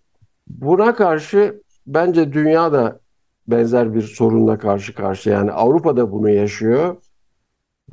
buna 0.48 0.96
karşı 0.96 1.62
bence 1.88 2.34
dünya 2.34 2.74
da 2.74 3.00
benzer 3.48 3.94
bir 3.94 4.02
sorunla 4.02 4.58
karşı 4.58 4.96
karşı 4.96 5.30
yani 5.30 5.52
Avrupa 5.52 5.98
da 5.98 6.12
bunu 6.12 6.30
yaşıyor 6.30 6.96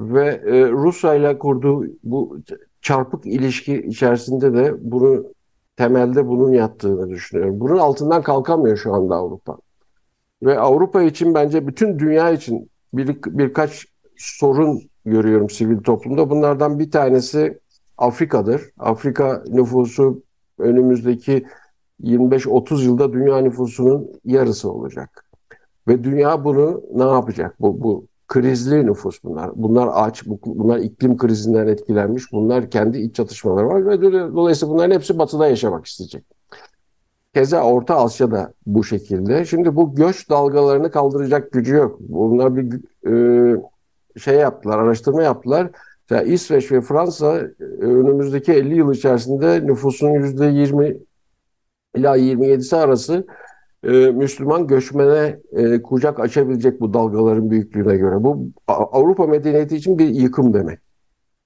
ve 0.01 0.27
e, 0.27 0.71
Rusya 0.71 1.15
ile 1.15 1.39
kurduğu 1.39 1.87
bu 2.03 2.39
çarpık 2.83 3.27
ilişki 3.27 3.77
içerisinde 3.77 4.55
de 4.55 4.75
bunu 4.81 5.25
temelde 5.77 6.29
bunun 6.29 6.53
yattığını 6.53 7.11
düşünüyorum. 7.11 7.61
Bunun 7.61 7.79
altından 7.79 8.23
kalkamıyor 8.23 8.77
şu 8.77 8.95
anda 8.95 9.15
Avrupa. 9.17 9.57
Ve 10.43 10.59
Avrupa 10.59 11.03
için 11.03 11.35
bence 11.35 11.67
bütün 11.67 11.99
dünya 11.99 12.31
için 12.31 12.71
bir, 12.95 13.23
birkaç 13.27 13.87
sorun 14.17 14.83
görüyorum 15.05 15.51
sivil 15.51 15.79
toplumda. 15.79 16.31
Bunlardan 16.31 16.79
bir 16.79 16.91
tanesi 16.91 17.59
Afrika'dır. 17.99 18.63
Afrika 18.79 19.45
nüfusu 19.49 20.23
önümüzdeki 20.59 21.47
25-30 22.03 22.85
yılda 22.85 23.13
dünya 23.13 23.39
nüfusunun 23.39 24.11
yarısı 24.25 24.73
olacak. 24.73 25.25
Ve 25.89 26.05
dünya 26.05 26.45
bunu 26.45 26.83
ne 26.95 27.05
yapacak? 27.05 27.61
Bu, 27.61 27.83
bu 27.83 28.07
krizli 28.31 28.87
nüfus 28.87 29.25
bunlar. 29.25 29.51
Bunlar 29.55 29.89
aç, 29.93 30.23
bunlar 30.47 30.79
iklim 30.79 31.17
krizinden 31.17 31.67
etkilenmiş. 31.67 32.33
Bunlar 32.33 32.71
kendi 32.71 32.99
iç 32.99 33.17
çatışmaları 33.17 33.69
var 33.69 33.87
ve 33.87 34.03
dolayısıyla 34.13 34.75
bunların 34.75 34.95
hepsi 34.95 35.19
batıda 35.19 35.47
yaşamak 35.49 35.87
isteyecek. 35.87 36.25
Keza 37.35 37.63
Orta 37.63 37.97
Asya'da 37.97 38.53
bu 38.67 38.85
şekilde. 38.85 39.45
Şimdi 39.45 39.77
bu 39.77 39.95
göç 39.95 40.31
dalgalarını 40.31 40.91
kaldıracak 40.91 41.53
gücü 41.53 41.75
yok. 41.75 41.97
Bunlar 42.01 42.57
bir 42.57 42.81
e, 43.07 43.63
şey 44.19 44.35
yaptılar, 44.35 44.79
araştırma 44.79 45.23
yaptılar. 45.23 45.71
Yani 46.11 46.29
İsveç 46.29 46.73
ve 46.73 46.81
Fransa 46.81 47.39
e, 47.61 47.65
önümüzdeki 47.81 48.53
50 48.53 48.77
yıl 48.77 48.93
içerisinde 48.93 49.67
nüfusun 49.67 50.09
%20 50.09 50.99
ila 51.95 52.17
27'si 52.17 52.77
arası 52.77 53.27
e, 53.85 53.91
Müslüman 53.91 54.67
göçmene 54.67 55.41
e, 55.53 55.83
kucak 55.83 56.21
açabilecek 56.21 56.81
bu 56.81 56.95
dalgaların 56.95 57.51
büyüklüğüne 57.51 57.97
göre. 57.97 58.25
Bu 58.25 58.47
Avrupa 58.67 59.27
medeniyeti 59.27 59.77
için 59.77 59.99
bir 59.99 60.09
yıkım 60.09 60.55
demek. 60.55 60.79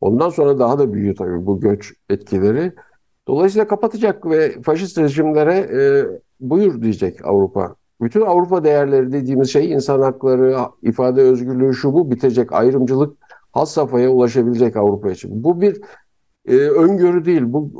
Ondan 0.01 0.31
sonra 0.31 0.59
daha 0.59 0.79
da 0.79 0.93
büyüyor 0.93 1.17
tabii 1.17 1.47
bu 1.47 1.61
göç 1.61 1.93
etkileri. 2.11 2.73
Dolayısıyla 3.29 3.67
kapatacak 3.67 4.27
ve 4.31 4.63
faşist 4.63 4.99
rejimlere 4.99 5.55
e, 5.55 5.81
buyur 6.41 6.83
diyecek 6.83 7.27
Avrupa. 7.27 7.75
Bütün 8.01 8.21
Avrupa 8.21 8.65
değerleri 8.65 9.13
dediğimiz 9.13 9.53
şey 9.53 9.73
insan 9.73 10.01
hakları, 10.01 10.57
ifade 10.83 11.23
özgürlüğü 11.23 11.75
şu 11.75 11.93
bu 11.93 12.11
bitecek. 12.11 12.53
Ayrımcılık 12.53 13.17
has 13.53 13.71
safhaya 13.71 14.11
ulaşabilecek 14.11 14.77
Avrupa 14.77 15.11
için. 15.11 15.45
Bu 15.45 15.61
bir 15.61 15.81
e, 16.49 16.57
öngörü 16.57 17.25
değil. 17.25 17.43
Bu 17.47 17.71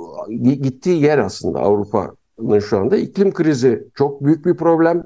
gittiği 0.43 1.03
yer 1.03 1.19
aslında 1.19 1.61
Avrupa 1.61 2.15
şu 2.69 2.79
anda 2.79 2.97
iklim 2.97 3.33
krizi 3.33 3.85
çok 3.95 4.25
büyük 4.25 4.47
bir 4.47 4.57
problem. 4.57 5.05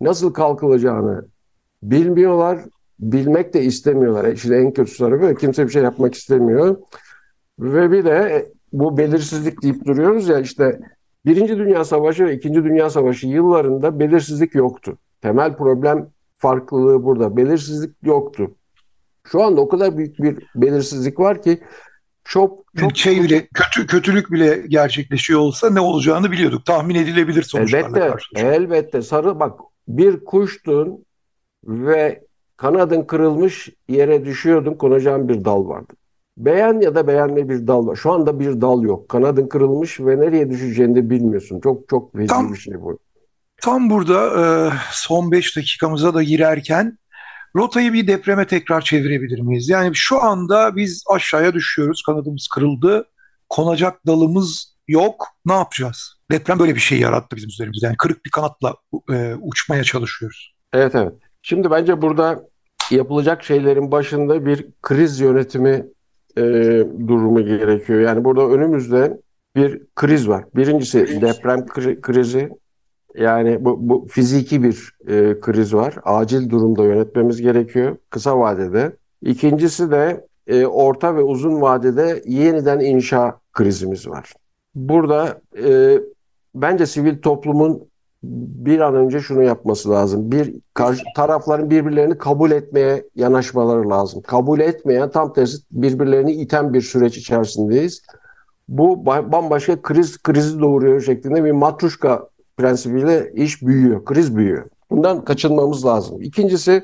Nasıl 0.00 0.32
kalkılacağını 0.32 1.24
bilmiyorlar, 1.82 2.60
bilmek 3.00 3.54
de 3.54 3.62
istemiyorlar. 3.62 4.36
Şimdi 4.36 4.54
en 4.54 4.72
kötü 4.72 4.96
tarafı 4.96 5.34
kimse 5.34 5.66
bir 5.66 5.72
şey 5.72 5.82
yapmak 5.82 6.14
istemiyor. 6.14 6.76
Ve 7.58 7.90
bir 7.90 8.04
de 8.04 8.46
bu 8.72 8.98
belirsizlik 8.98 9.62
deyip 9.62 9.84
duruyoruz 9.84 10.28
ya 10.28 10.38
işte 10.40 10.80
Birinci 11.26 11.58
Dünya 11.58 11.84
Savaşı 11.84 12.24
ve 12.24 12.34
İkinci 12.34 12.64
Dünya 12.64 12.90
Savaşı 12.90 13.26
yıllarında 13.26 13.98
belirsizlik 13.98 14.54
yoktu. 14.54 14.98
Temel 15.20 15.56
problem 15.56 16.10
farklılığı 16.36 17.04
burada. 17.04 17.36
Belirsizlik 17.36 17.96
yoktu. 18.02 18.54
Şu 19.24 19.42
anda 19.42 19.60
o 19.60 19.68
kadar 19.68 19.96
büyük 19.96 20.18
bir 20.18 20.38
belirsizlik 20.54 21.20
var 21.20 21.42
ki 21.42 21.60
çok 22.28 22.64
çok 22.76 22.96
şey 22.96 23.22
bile 23.22 23.48
kötü 23.54 23.86
kötülük 23.86 24.32
bile 24.32 24.66
gerçekleşiyor 24.68 25.40
olsa 25.40 25.70
ne 25.70 25.80
olacağını 25.80 26.30
biliyorduk. 26.30 26.66
Tahmin 26.66 26.94
edilebilir 26.94 27.42
sonuçlarla 27.42 27.86
elbette, 27.86 28.08
karşılaşıyor. 28.08 28.52
Elbette. 28.52 29.02
Sarı 29.02 29.40
bak 29.40 29.60
bir 29.88 30.24
kuştun 30.24 31.04
ve 31.64 32.24
kanadın 32.56 33.02
kırılmış 33.02 33.68
yere 33.88 34.24
düşüyordun 34.24 34.74
konacağın 34.74 35.28
bir 35.28 35.44
dal 35.44 35.68
vardı. 35.68 35.92
Beğen 36.36 36.80
ya 36.80 36.94
da 36.94 37.06
beğenme 37.06 37.48
bir 37.48 37.66
dal 37.66 37.86
var. 37.86 37.96
Şu 37.96 38.12
anda 38.12 38.40
bir 38.40 38.60
dal 38.60 38.82
yok. 38.82 39.08
Kanadın 39.08 39.46
kırılmış 39.46 40.00
ve 40.00 40.20
nereye 40.20 40.50
düşeceğini 40.50 40.94
de 40.94 41.10
bilmiyorsun. 41.10 41.60
Çok 41.60 41.88
çok 41.88 42.14
vezir 42.14 42.52
bir 42.52 42.58
şey 42.58 42.80
bu. 42.80 42.98
Tam 43.62 43.90
burada 43.90 44.72
son 44.92 45.32
5 45.32 45.56
dakikamıza 45.56 46.14
da 46.14 46.22
girerken 46.22 46.98
Rotayı 47.58 47.92
bir 47.92 48.06
depreme 48.06 48.46
tekrar 48.46 48.80
çevirebilir 48.80 49.40
miyiz? 49.40 49.68
Yani 49.68 49.90
şu 49.94 50.22
anda 50.22 50.76
biz 50.76 51.04
aşağıya 51.10 51.54
düşüyoruz, 51.54 52.02
kanadımız 52.06 52.48
kırıldı, 52.48 53.08
konacak 53.48 54.06
dalımız 54.06 54.76
yok. 54.88 55.26
Ne 55.46 55.52
yapacağız? 55.52 56.14
Deprem 56.30 56.58
böyle 56.58 56.74
bir 56.74 56.80
şey 56.80 57.00
yarattı 57.00 57.36
bizim 57.36 57.48
üzerimizde. 57.48 57.86
Yani 57.86 57.96
kırık 57.96 58.24
bir 58.24 58.30
kanatla 58.30 58.74
e, 59.12 59.34
uçmaya 59.40 59.84
çalışıyoruz. 59.84 60.54
Evet 60.72 60.94
evet. 60.94 61.12
Şimdi 61.42 61.70
bence 61.70 62.02
burada 62.02 62.48
yapılacak 62.90 63.44
şeylerin 63.44 63.92
başında 63.92 64.46
bir 64.46 64.66
kriz 64.82 65.20
yönetimi 65.20 65.86
e, 66.36 66.42
durumu 67.08 67.44
gerekiyor. 67.44 68.00
Yani 68.00 68.24
burada 68.24 68.48
önümüzde 68.48 69.20
bir 69.56 69.82
kriz 69.96 70.28
var. 70.28 70.44
Birincisi 70.56 71.20
deprem 71.20 71.66
kri 71.66 72.00
krizi. 72.00 72.50
Yani 73.20 73.64
bu, 73.64 73.88
bu 73.88 74.06
fiziki 74.10 74.62
bir 74.62 74.92
e, 75.08 75.40
kriz 75.40 75.74
var. 75.74 75.94
Acil 76.04 76.50
durumda 76.50 76.84
yönetmemiz 76.84 77.42
gerekiyor 77.42 77.96
kısa 78.10 78.38
vadede. 78.38 78.96
İkincisi 79.22 79.90
de 79.90 80.26
e, 80.46 80.66
orta 80.66 81.16
ve 81.16 81.22
uzun 81.22 81.60
vadede 81.60 82.22
yeniden 82.26 82.80
inşa 82.80 83.38
krizimiz 83.52 84.08
var. 84.08 84.32
Burada 84.74 85.40
e, 85.64 85.98
bence 86.54 86.86
sivil 86.86 87.22
toplumun 87.22 87.88
bir 88.22 88.80
an 88.80 88.94
önce 88.94 89.20
şunu 89.20 89.42
yapması 89.42 89.90
lazım. 89.90 90.32
Bir 90.32 90.54
karşı 90.74 91.02
tarafların 91.16 91.70
birbirlerini 91.70 92.18
kabul 92.18 92.50
etmeye 92.50 93.04
yanaşmaları 93.14 93.90
lazım. 93.90 94.22
Kabul 94.22 94.60
etmeyen 94.60 95.10
tam 95.10 95.32
tersi 95.32 95.58
birbirlerini 95.70 96.32
iten 96.32 96.74
bir 96.74 96.80
süreç 96.80 97.18
içerisindeyiz. 97.18 98.02
Bu 98.68 99.06
bambaşka 99.06 99.82
kriz 99.82 100.22
krizi 100.22 100.60
doğuruyor 100.60 101.00
şeklinde 101.00 101.44
bir 101.44 101.52
matruşka 101.52 102.28
prensibiyle 102.58 103.32
iş 103.34 103.62
büyüyor, 103.62 104.04
kriz 104.04 104.36
büyüyor. 104.36 104.64
Bundan 104.90 105.24
kaçınmamız 105.24 105.86
lazım. 105.86 106.22
İkincisi 106.22 106.82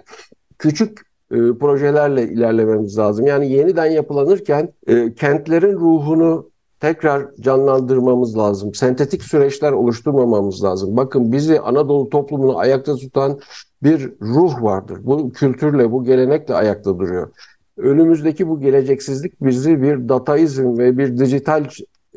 küçük 0.59 1.01
e, 1.31 1.37
projelerle 1.61 2.29
ilerlememiz 2.29 2.99
lazım. 2.99 3.27
Yani 3.27 3.53
yeniden 3.53 3.87
yapılanırken 3.87 4.73
e, 4.87 5.15
kentlerin 5.15 5.73
ruhunu 5.73 6.51
tekrar 6.81 7.27
canlandırmamız 7.41 8.39
lazım. 8.39 8.75
Sentetik 8.75 9.23
süreçler 9.23 9.73
oluşturmamamız 9.73 10.65
lazım. 10.65 10.97
Bakın 10.97 11.33
bizi 11.33 11.61
Anadolu 11.61 12.11
toplumunu 12.11 12.59
ayakta 12.59 12.97
tutan 12.97 13.41
bir 13.83 14.13
ruh 14.21 14.63
vardır. 14.63 14.99
Bu 15.03 15.33
kültürle, 15.33 15.93
bu 15.93 16.05
gelenekle 16.05 16.55
ayakta 16.55 16.99
duruyor. 16.99 17.31
Önümüzdeki 17.77 18.49
bu 18.49 18.61
geleceksizlik 18.61 19.43
bizi 19.43 19.83
bir 19.83 20.09
dataizm 20.09 20.79
ve 20.79 20.99
bir 20.99 21.19
dijital 21.19 21.65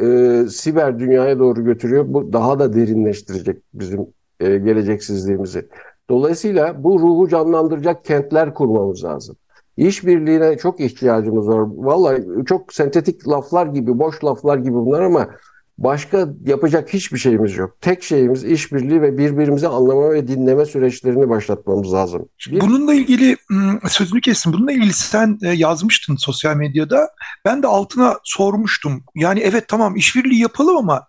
e, 0.02 0.46
siber 0.50 1.00
dünyaya 1.00 1.40
doğru 1.40 1.64
götürüyor. 1.64 2.06
Bu 2.08 2.34
daha 2.34 2.60
da 2.60 2.74
derinleştirecek 2.74 3.58
bizim 3.74 4.08
e, 4.40 4.58
geleceksizliğimizi. 4.58 5.68
Dolayısıyla 6.10 6.84
bu 6.84 7.00
ruhu 7.00 7.30
canlandıracak 7.30 8.06
kentler 8.06 8.54
kurmamız 8.54 9.04
lazım. 9.04 9.36
İşbirliğine 9.78 10.58
çok 10.58 10.80
ihtiyacımız 10.80 11.48
var. 11.48 11.64
Vallahi 11.76 12.24
çok 12.46 12.74
sentetik 12.74 13.28
laflar 13.28 13.68
gibi, 13.68 14.00
boş 14.00 14.24
laflar 14.24 14.58
gibi 14.58 14.74
bunlar 14.74 15.02
ama 15.02 15.28
başka 15.78 16.28
yapacak 16.46 16.94
hiçbir 16.94 17.18
şeyimiz 17.18 17.58
yok. 17.58 17.78
Tek 17.82 18.04
şeyimiz 18.04 18.44
işbirliği 18.44 19.02
ve 19.02 19.18
birbirimizi 19.18 19.68
anlama 19.68 20.12
ve 20.12 20.28
dinleme 20.28 20.66
süreçlerini 20.66 21.30
başlatmamız 21.30 21.94
lazım. 21.94 22.30
Bir... 22.52 22.62
Bununla 22.62 22.94
ilgili 22.94 23.38
sözünü 23.90 24.22
kestim. 24.22 24.54
Bununla 24.54 24.72
ilgili 24.72 24.94
sen 24.94 25.40
e, 25.44 25.50
yazmıştın 25.50 26.16
sosyal 26.16 26.56
medyada. 26.56 27.10
Ben 27.46 27.64
de 27.64 27.68
altına 27.68 28.16
sormuştum. 28.24 29.04
Yani 29.16 29.40
evet 29.40 29.68
tamam 29.68 29.96
işbirliği 29.96 30.42
yapalım 30.42 30.78
ama 30.78 31.06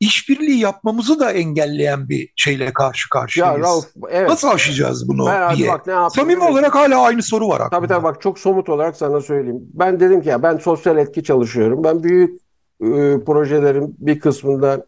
işbirliği 0.00 0.58
yapmamızı 0.58 1.20
da 1.20 1.32
engelleyen 1.32 2.08
bir 2.08 2.32
şeyle 2.36 2.72
karşı 2.72 3.08
karşıyayız. 3.08 3.58
Ya 3.58 3.64
Rauf, 3.64 3.84
evet. 4.10 4.28
Nasıl 4.28 4.48
aşacağız 4.48 5.08
bunu 5.08 5.26
ben 5.26 5.56
diye. 5.56 5.72
Bak, 5.72 5.86
ne 5.86 5.94
Samimi 6.10 6.44
olarak 6.44 6.74
hala 6.74 7.00
aynı 7.00 7.22
soru 7.22 7.48
var 7.48 7.60
aklımda. 7.60 7.76
Tabii 7.76 7.88
tabii 7.88 8.04
bak 8.04 8.20
çok 8.20 8.38
somut 8.38 8.68
olarak 8.68 8.96
sana 8.96 9.20
söyleyeyim. 9.20 9.60
Ben 9.74 10.00
dedim 10.00 10.22
ki 10.22 10.28
ya 10.28 10.42
ben 10.42 10.56
sosyal 10.56 10.98
etki 10.98 11.24
çalışıyorum. 11.24 11.84
Ben 11.84 12.02
büyük 12.02 12.47
e, 12.80 13.24
projelerin 13.24 13.96
bir 13.98 14.20
kısmında 14.20 14.86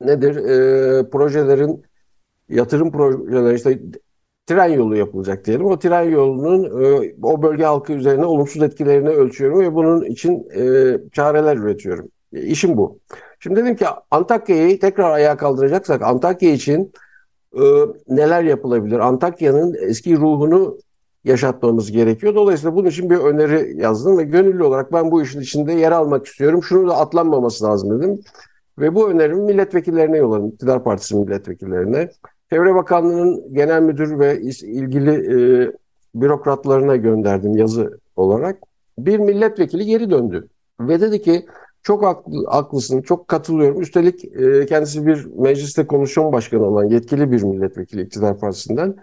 nedir? 0.00 0.36
E, 0.36 1.10
projelerin 1.10 1.82
yatırım 2.48 2.92
projeleri 2.92 3.56
işte 3.56 3.80
tren 4.46 4.68
yolu 4.68 4.96
yapılacak 4.96 5.44
diyelim. 5.44 5.66
O 5.66 5.78
tren 5.78 6.02
yolunun 6.10 6.84
e, 6.84 7.14
o 7.22 7.42
bölge 7.42 7.64
halkı 7.64 7.92
üzerine 7.92 8.24
olumsuz 8.24 8.62
etkilerini 8.62 9.08
ölçüyorum 9.08 9.60
ve 9.60 9.74
bunun 9.74 10.04
için 10.04 10.48
e, 10.56 10.98
çareler 11.12 11.56
üretiyorum. 11.56 12.08
E, 12.32 12.42
işim 12.42 12.76
bu. 12.76 12.98
Şimdi 13.40 13.60
dedim 13.60 13.76
ki 13.76 13.86
Antakya'yı 14.10 14.80
tekrar 14.80 15.10
ayağa 15.10 15.36
kaldıracaksak 15.36 16.02
Antakya 16.02 16.50
için 16.52 16.92
e, 17.54 17.62
neler 18.08 18.42
yapılabilir? 18.42 18.98
Antakya'nın 18.98 19.76
eski 19.80 20.16
ruhunu 20.16 20.78
yaşatmamız 21.24 21.92
gerekiyor. 21.92 22.34
Dolayısıyla 22.34 22.76
bunun 22.76 22.88
için 22.88 23.10
bir 23.10 23.16
öneri 23.16 23.80
yazdım 23.82 24.18
ve 24.18 24.22
gönüllü 24.22 24.64
olarak 24.64 24.92
ben 24.92 25.10
bu 25.10 25.22
işin 25.22 25.40
içinde 25.40 25.72
yer 25.72 25.92
almak 25.92 26.26
istiyorum. 26.26 26.62
Şunu 26.62 26.88
da 26.88 26.96
atlanmaması 26.96 27.64
lazım 27.64 27.98
dedim. 27.98 28.20
Ve 28.78 28.94
bu 28.94 29.10
önerimi 29.10 29.40
milletvekillerine 29.40 30.16
yolladım. 30.16 30.48
İktidar 30.48 30.84
Partisi 30.84 31.16
milletvekillerine. 31.16 32.10
Çevre 32.50 32.74
Bakanlığı'nın 32.74 33.54
genel 33.54 33.82
müdür 33.82 34.18
ve 34.18 34.40
ilgili 34.62 35.10
e, 35.10 35.72
bürokratlarına 36.14 36.96
gönderdim 36.96 37.56
yazı 37.56 37.98
olarak. 38.16 38.58
Bir 38.98 39.18
milletvekili 39.18 39.86
geri 39.86 40.10
döndü 40.10 40.48
ve 40.80 41.00
dedi 41.00 41.22
ki 41.22 41.46
çok 41.82 42.04
haklı, 42.04 42.46
haklısın, 42.46 43.02
çok 43.02 43.28
katılıyorum. 43.28 43.80
Üstelik 43.80 44.24
e, 44.24 44.66
kendisi 44.66 45.06
bir 45.06 45.26
mecliste 45.36 45.86
komisyon 45.86 46.32
başkanı 46.32 46.66
olan 46.66 46.84
yetkili 46.84 47.32
bir 47.32 47.42
milletvekili 47.42 48.02
iktidar 48.02 48.38
partisinden. 48.38 48.96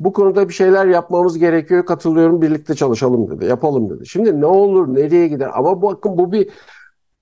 Bu 0.00 0.12
konuda 0.12 0.48
bir 0.48 0.54
şeyler 0.54 0.86
yapmamız 0.86 1.38
gerekiyor, 1.38 1.86
katılıyorum, 1.86 2.42
birlikte 2.42 2.74
çalışalım 2.74 3.30
dedi, 3.30 3.44
yapalım 3.44 3.90
dedi. 3.90 4.06
Şimdi 4.06 4.40
ne 4.40 4.46
olur, 4.46 4.94
nereye 4.94 5.28
gider? 5.28 5.50
Ama 5.54 5.82
bakın 5.82 6.18
bu 6.18 6.32
bir 6.32 6.48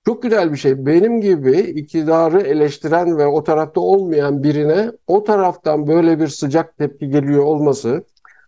çok 0.05 0.23
güzel 0.23 0.51
bir 0.51 0.57
şey. 0.57 0.85
Benim 0.85 1.21
gibi 1.21 1.59
iktidarı 1.59 2.41
eleştiren 2.41 3.17
ve 3.17 3.25
o 3.25 3.43
tarafta 3.43 3.81
olmayan 3.81 4.43
birine 4.43 4.91
o 5.07 5.23
taraftan 5.23 5.87
böyle 5.87 6.19
bir 6.19 6.27
sıcak 6.27 6.77
tepki 6.77 7.09
geliyor 7.09 7.43
olması, 7.43 8.03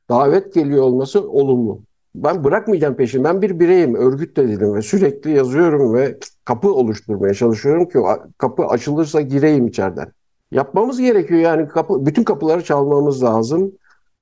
davet 0.09 0.53
geliyor 0.53 0.83
olması 0.83 1.29
olumlu 1.29 1.81
ben 2.23 2.43
bırakmayacağım 2.43 2.95
peşini. 2.95 3.23
Ben 3.23 3.41
bir 3.41 3.59
bireyim, 3.59 3.95
örgüt 3.95 4.37
de 4.37 4.47
dedim 4.47 4.75
ve 4.75 4.81
sürekli 4.81 5.31
yazıyorum 5.31 5.93
ve 5.93 6.17
kapı 6.45 6.73
oluşturmaya 6.73 7.33
çalışıyorum 7.33 7.89
ki 7.89 7.99
kapı 8.37 8.65
açılırsa 8.65 9.21
gireyim 9.21 9.67
içeriden. 9.67 10.11
Yapmamız 10.51 10.99
gerekiyor 10.99 11.39
yani 11.39 11.67
kapı, 11.67 12.05
bütün 12.05 12.23
kapıları 12.23 12.63
çalmamız 12.63 13.23
lazım. 13.23 13.71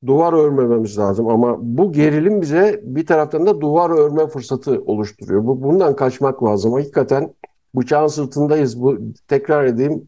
Duvar 0.06 0.34
örmememiz 0.34 0.98
lazım 0.98 1.28
ama 1.28 1.58
bu 1.60 1.92
gerilim 1.92 2.42
bize 2.42 2.82
bir 2.84 3.06
taraftan 3.06 3.48
da 3.48 3.62
duvar 3.62 3.90
örme 3.90 4.28
fırsatı 4.28 4.82
oluşturuyor. 4.86 5.46
Bu 5.46 5.64
bundan 5.64 5.96
kaçmak 5.96 6.44
lazım. 6.44 6.74
Hakikaten 6.74 7.34
bıçağın 7.76 8.08
sırtındayız. 8.08 8.82
Bu 8.82 8.98
tekrar 9.28 9.66
edeyim. 9.66 10.08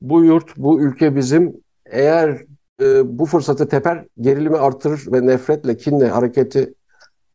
Bu 0.00 0.24
yurt, 0.24 0.56
bu 0.56 0.80
ülke 0.80 1.16
bizim. 1.16 1.56
Eğer 1.86 2.44
e, 2.82 3.18
bu 3.18 3.26
fırsatı 3.26 3.68
teper, 3.68 4.06
gerilimi 4.20 4.56
artırır 4.56 5.12
ve 5.12 5.26
nefretle, 5.26 5.76
kinle 5.76 6.08
hareketi 6.08 6.74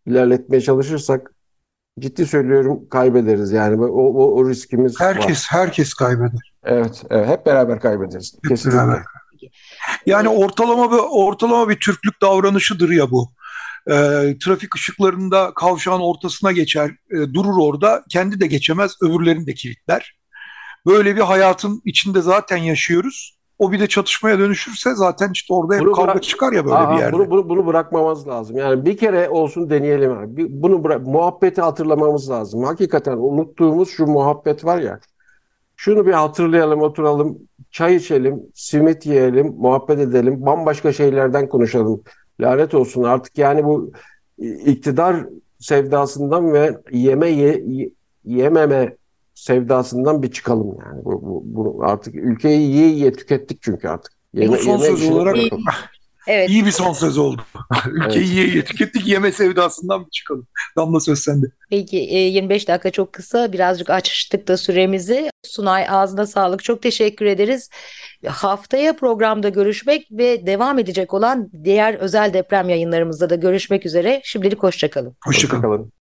ilerletmeye 0.06 0.62
çalışırsak 0.62 1.34
ciddi 2.00 2.26
söylüyorum 2.26 2.90
kaybederiz 2.90 3.52
yani 3.52 3.86
o, 3.86 3.88
o, 3.88 4.36
o 4.36 4.50
riskimiz 4.50 5.00
herkes 5.00 5.54
var. 5.54 5.62
herkes 5.62 5.94
kaybeder. 5.94 6.54
Evet, 6.64 7.04
evet 7.10 7.28
hep 7.28 7.46
beraber 7.46 7.80
kaybederiz. 7.80 8.34
Hep 8.36 8.50
Kesinlikle. 8.50 8.80
Beraber. 8.80 9.04
Yani 10.06 10.30
ortalama 10.30 10.92
bir 10.92 10.98
ortalama 11.12 11.70
bir 11.70 11.80
Türklük 11.80 12.22
davranışıdır 12.22 12.90
ya 12.90 13.12
bu. 13.12 13.30
E, 13.88 13.94
trafik 14.46 14.76
ışıklarında 14.76 15.52
kavşağın 15.56 16.00
ortasına 16.00 16.52
geçer, 16.52 16.92
e, 17.12 17.34
durur 17.34 17.58
orada. 17.62 18.04
Kendi 18.10 18.40
de 18.40 18.48
geçemez, 18.48 18.96
öbürlerini 19.02 19.48
de 19.48 19.54
kilitler. 19.54 20.18
Böyle 20.86 21.16
bir 21.16 21.22
hayatın 21.22 21.82
içinde 21.86 22.22
zaten 22.22 22.58
yaşıyoruz. 22.58 23.42
O 23.60 23.72
bir 23.72 23.80
de 23.80 23.88
çatışmaya 23.88 24.40
dönüşürse 24.40 24.96
zaten 24.96 25.30
işte 25.34 25.54
orada 25.54 25.76
hep 25.76 25.82
bunu 25.82 25.92
kavga 25.92 26.12
bırak... 26.12 26.24
çıkar 26.24 26.54
ya 26.54 26.66
böyle 26.66 26.76
Aha, 26.76 26.96
bir 26.96 27.00
yerde. 27.00 27.14
Bunu, 27.14 27.30
bunu, 27.30 27.50
bunu 27.50 27.68
bırakmamız 27.68 28.28
lazım. 28.28 28.58
Yani 28.58 28.86
bir 28.86 28.98
kere 28.98 29.30
olsun 29.30 29.70
deneyelim. 29.70 30.12
Abi. 30.12 30.46
Bunu 30.50 30.84
bırak, 30.84 31.08
muhabbeti 31.08 31.62
hatırlamamız 31.62 32.30
lazım. 32.30 32.64
Hakikaten 32.64 33.18
unuttuğumuz 33.18 33.90
şu 33.90 34.06
muhabbet 34.06 34.66
var 34.66 34.78
ya. 34.78 35.00
Şunu 35.84 36.06
bir 36.06 36.12
hatırlayalım, 36.12 36.82
oturalım, 36.82 37.40
çay 37.72 37.96
içelim, 37.96 38.44
simit 38.54 39.06
yiyelim, 39.06 39.48
muhabbet 39.48 40.00
edelim, 40.00 40.46
bambaşka 40.46 40.94
şeylerden 40.94 41.50
konuşalım. 41.50 42.04
Lanet 42.40 42.74
olsun 42.74 43.04
artık 43.04 43.38
yani 43.38 43.64
bu 43.64 43.92
iktidar 44.66 45.26
sevdasından 45.60 46.54
ve 46.54 46.78
yeme 46.92 47.30
ye, 47.30 47.64
yememe 48.26 48.96
sevdasından 49.34 50.24
bir 50.24 50.32
çıkalım 50.32 50.78
yani. 50.86 51.06
Bu, 51.06 51.22
bu, 51.22 51.44
bu 51.46 51.84
artık 51.84 52.16
ülkeyi 52.16 52.62
yiye 52.62 52.88
yiye 52.88 53.14
tükettik 53.14 53.62
çünkü 53.62 53.88
artık. 53.88 54.14
Yeme, 54.34 54.54
bu 54.54 54.58
son 54.58 54.78
söz 54.78 55.10
olarak 55.10 55.38
evet. 56.32 56.50
iyi 56.50 56.66
bir 56.66 56.72
son 56.72 56.94
söz 56.94 57.18
oldu. 57.18 57.42
Ülkeyi 57.88 58.40
evet. 58.40 58.54
yiye 58.54 58.66
tükettik 58.66 59.08
yeme 59.08 59.32
sevdasından 59.32 60.06
bir 60.06 60.10
çıkalım. 60.10 60.48
Damla 60.78 61.00
söz 61.00 61.20
sende. 61.20 61.46
Peki 61.70 61.96
25 61.96 62.64
e, 62.64 62.68
dakika 62.68 62.92
çok 62.92 63.14
kısa 63.14 63.54
birazcık 63.54 63.90
açtık 63.90 64.48
da 64.48 64.58
süremizi. 64.58 65.30
Sunay 65.44 65.86
ağzına 65.90 66.28
sağlık 66.28 66.64
çok 66.64 66.82
teşekkür 66.82 67.26
ederiz. 67.26 67.70
Haftaya 68.28 68.96
programda 68.96 69.50
görüşmek 69.50 70.08
ve 70.12 70.46
devam 70.46 70.80
edecek 70.80 71.14
olan 71.14 71.50
diğer 71.64 71.94
özel 71.94 72.34
deprem 72.34 72.70
yayınlarımızda 72.70 73.30
da 73.30 73.36
görüşmek 73.36 73.86
üzere. 73.86 74.22
Şimdilik 74.24 74.64
hoşçakalın. 74.64 75.16
Hoşçakalın. 75.26 75.64
Hoşça 75.64 75.86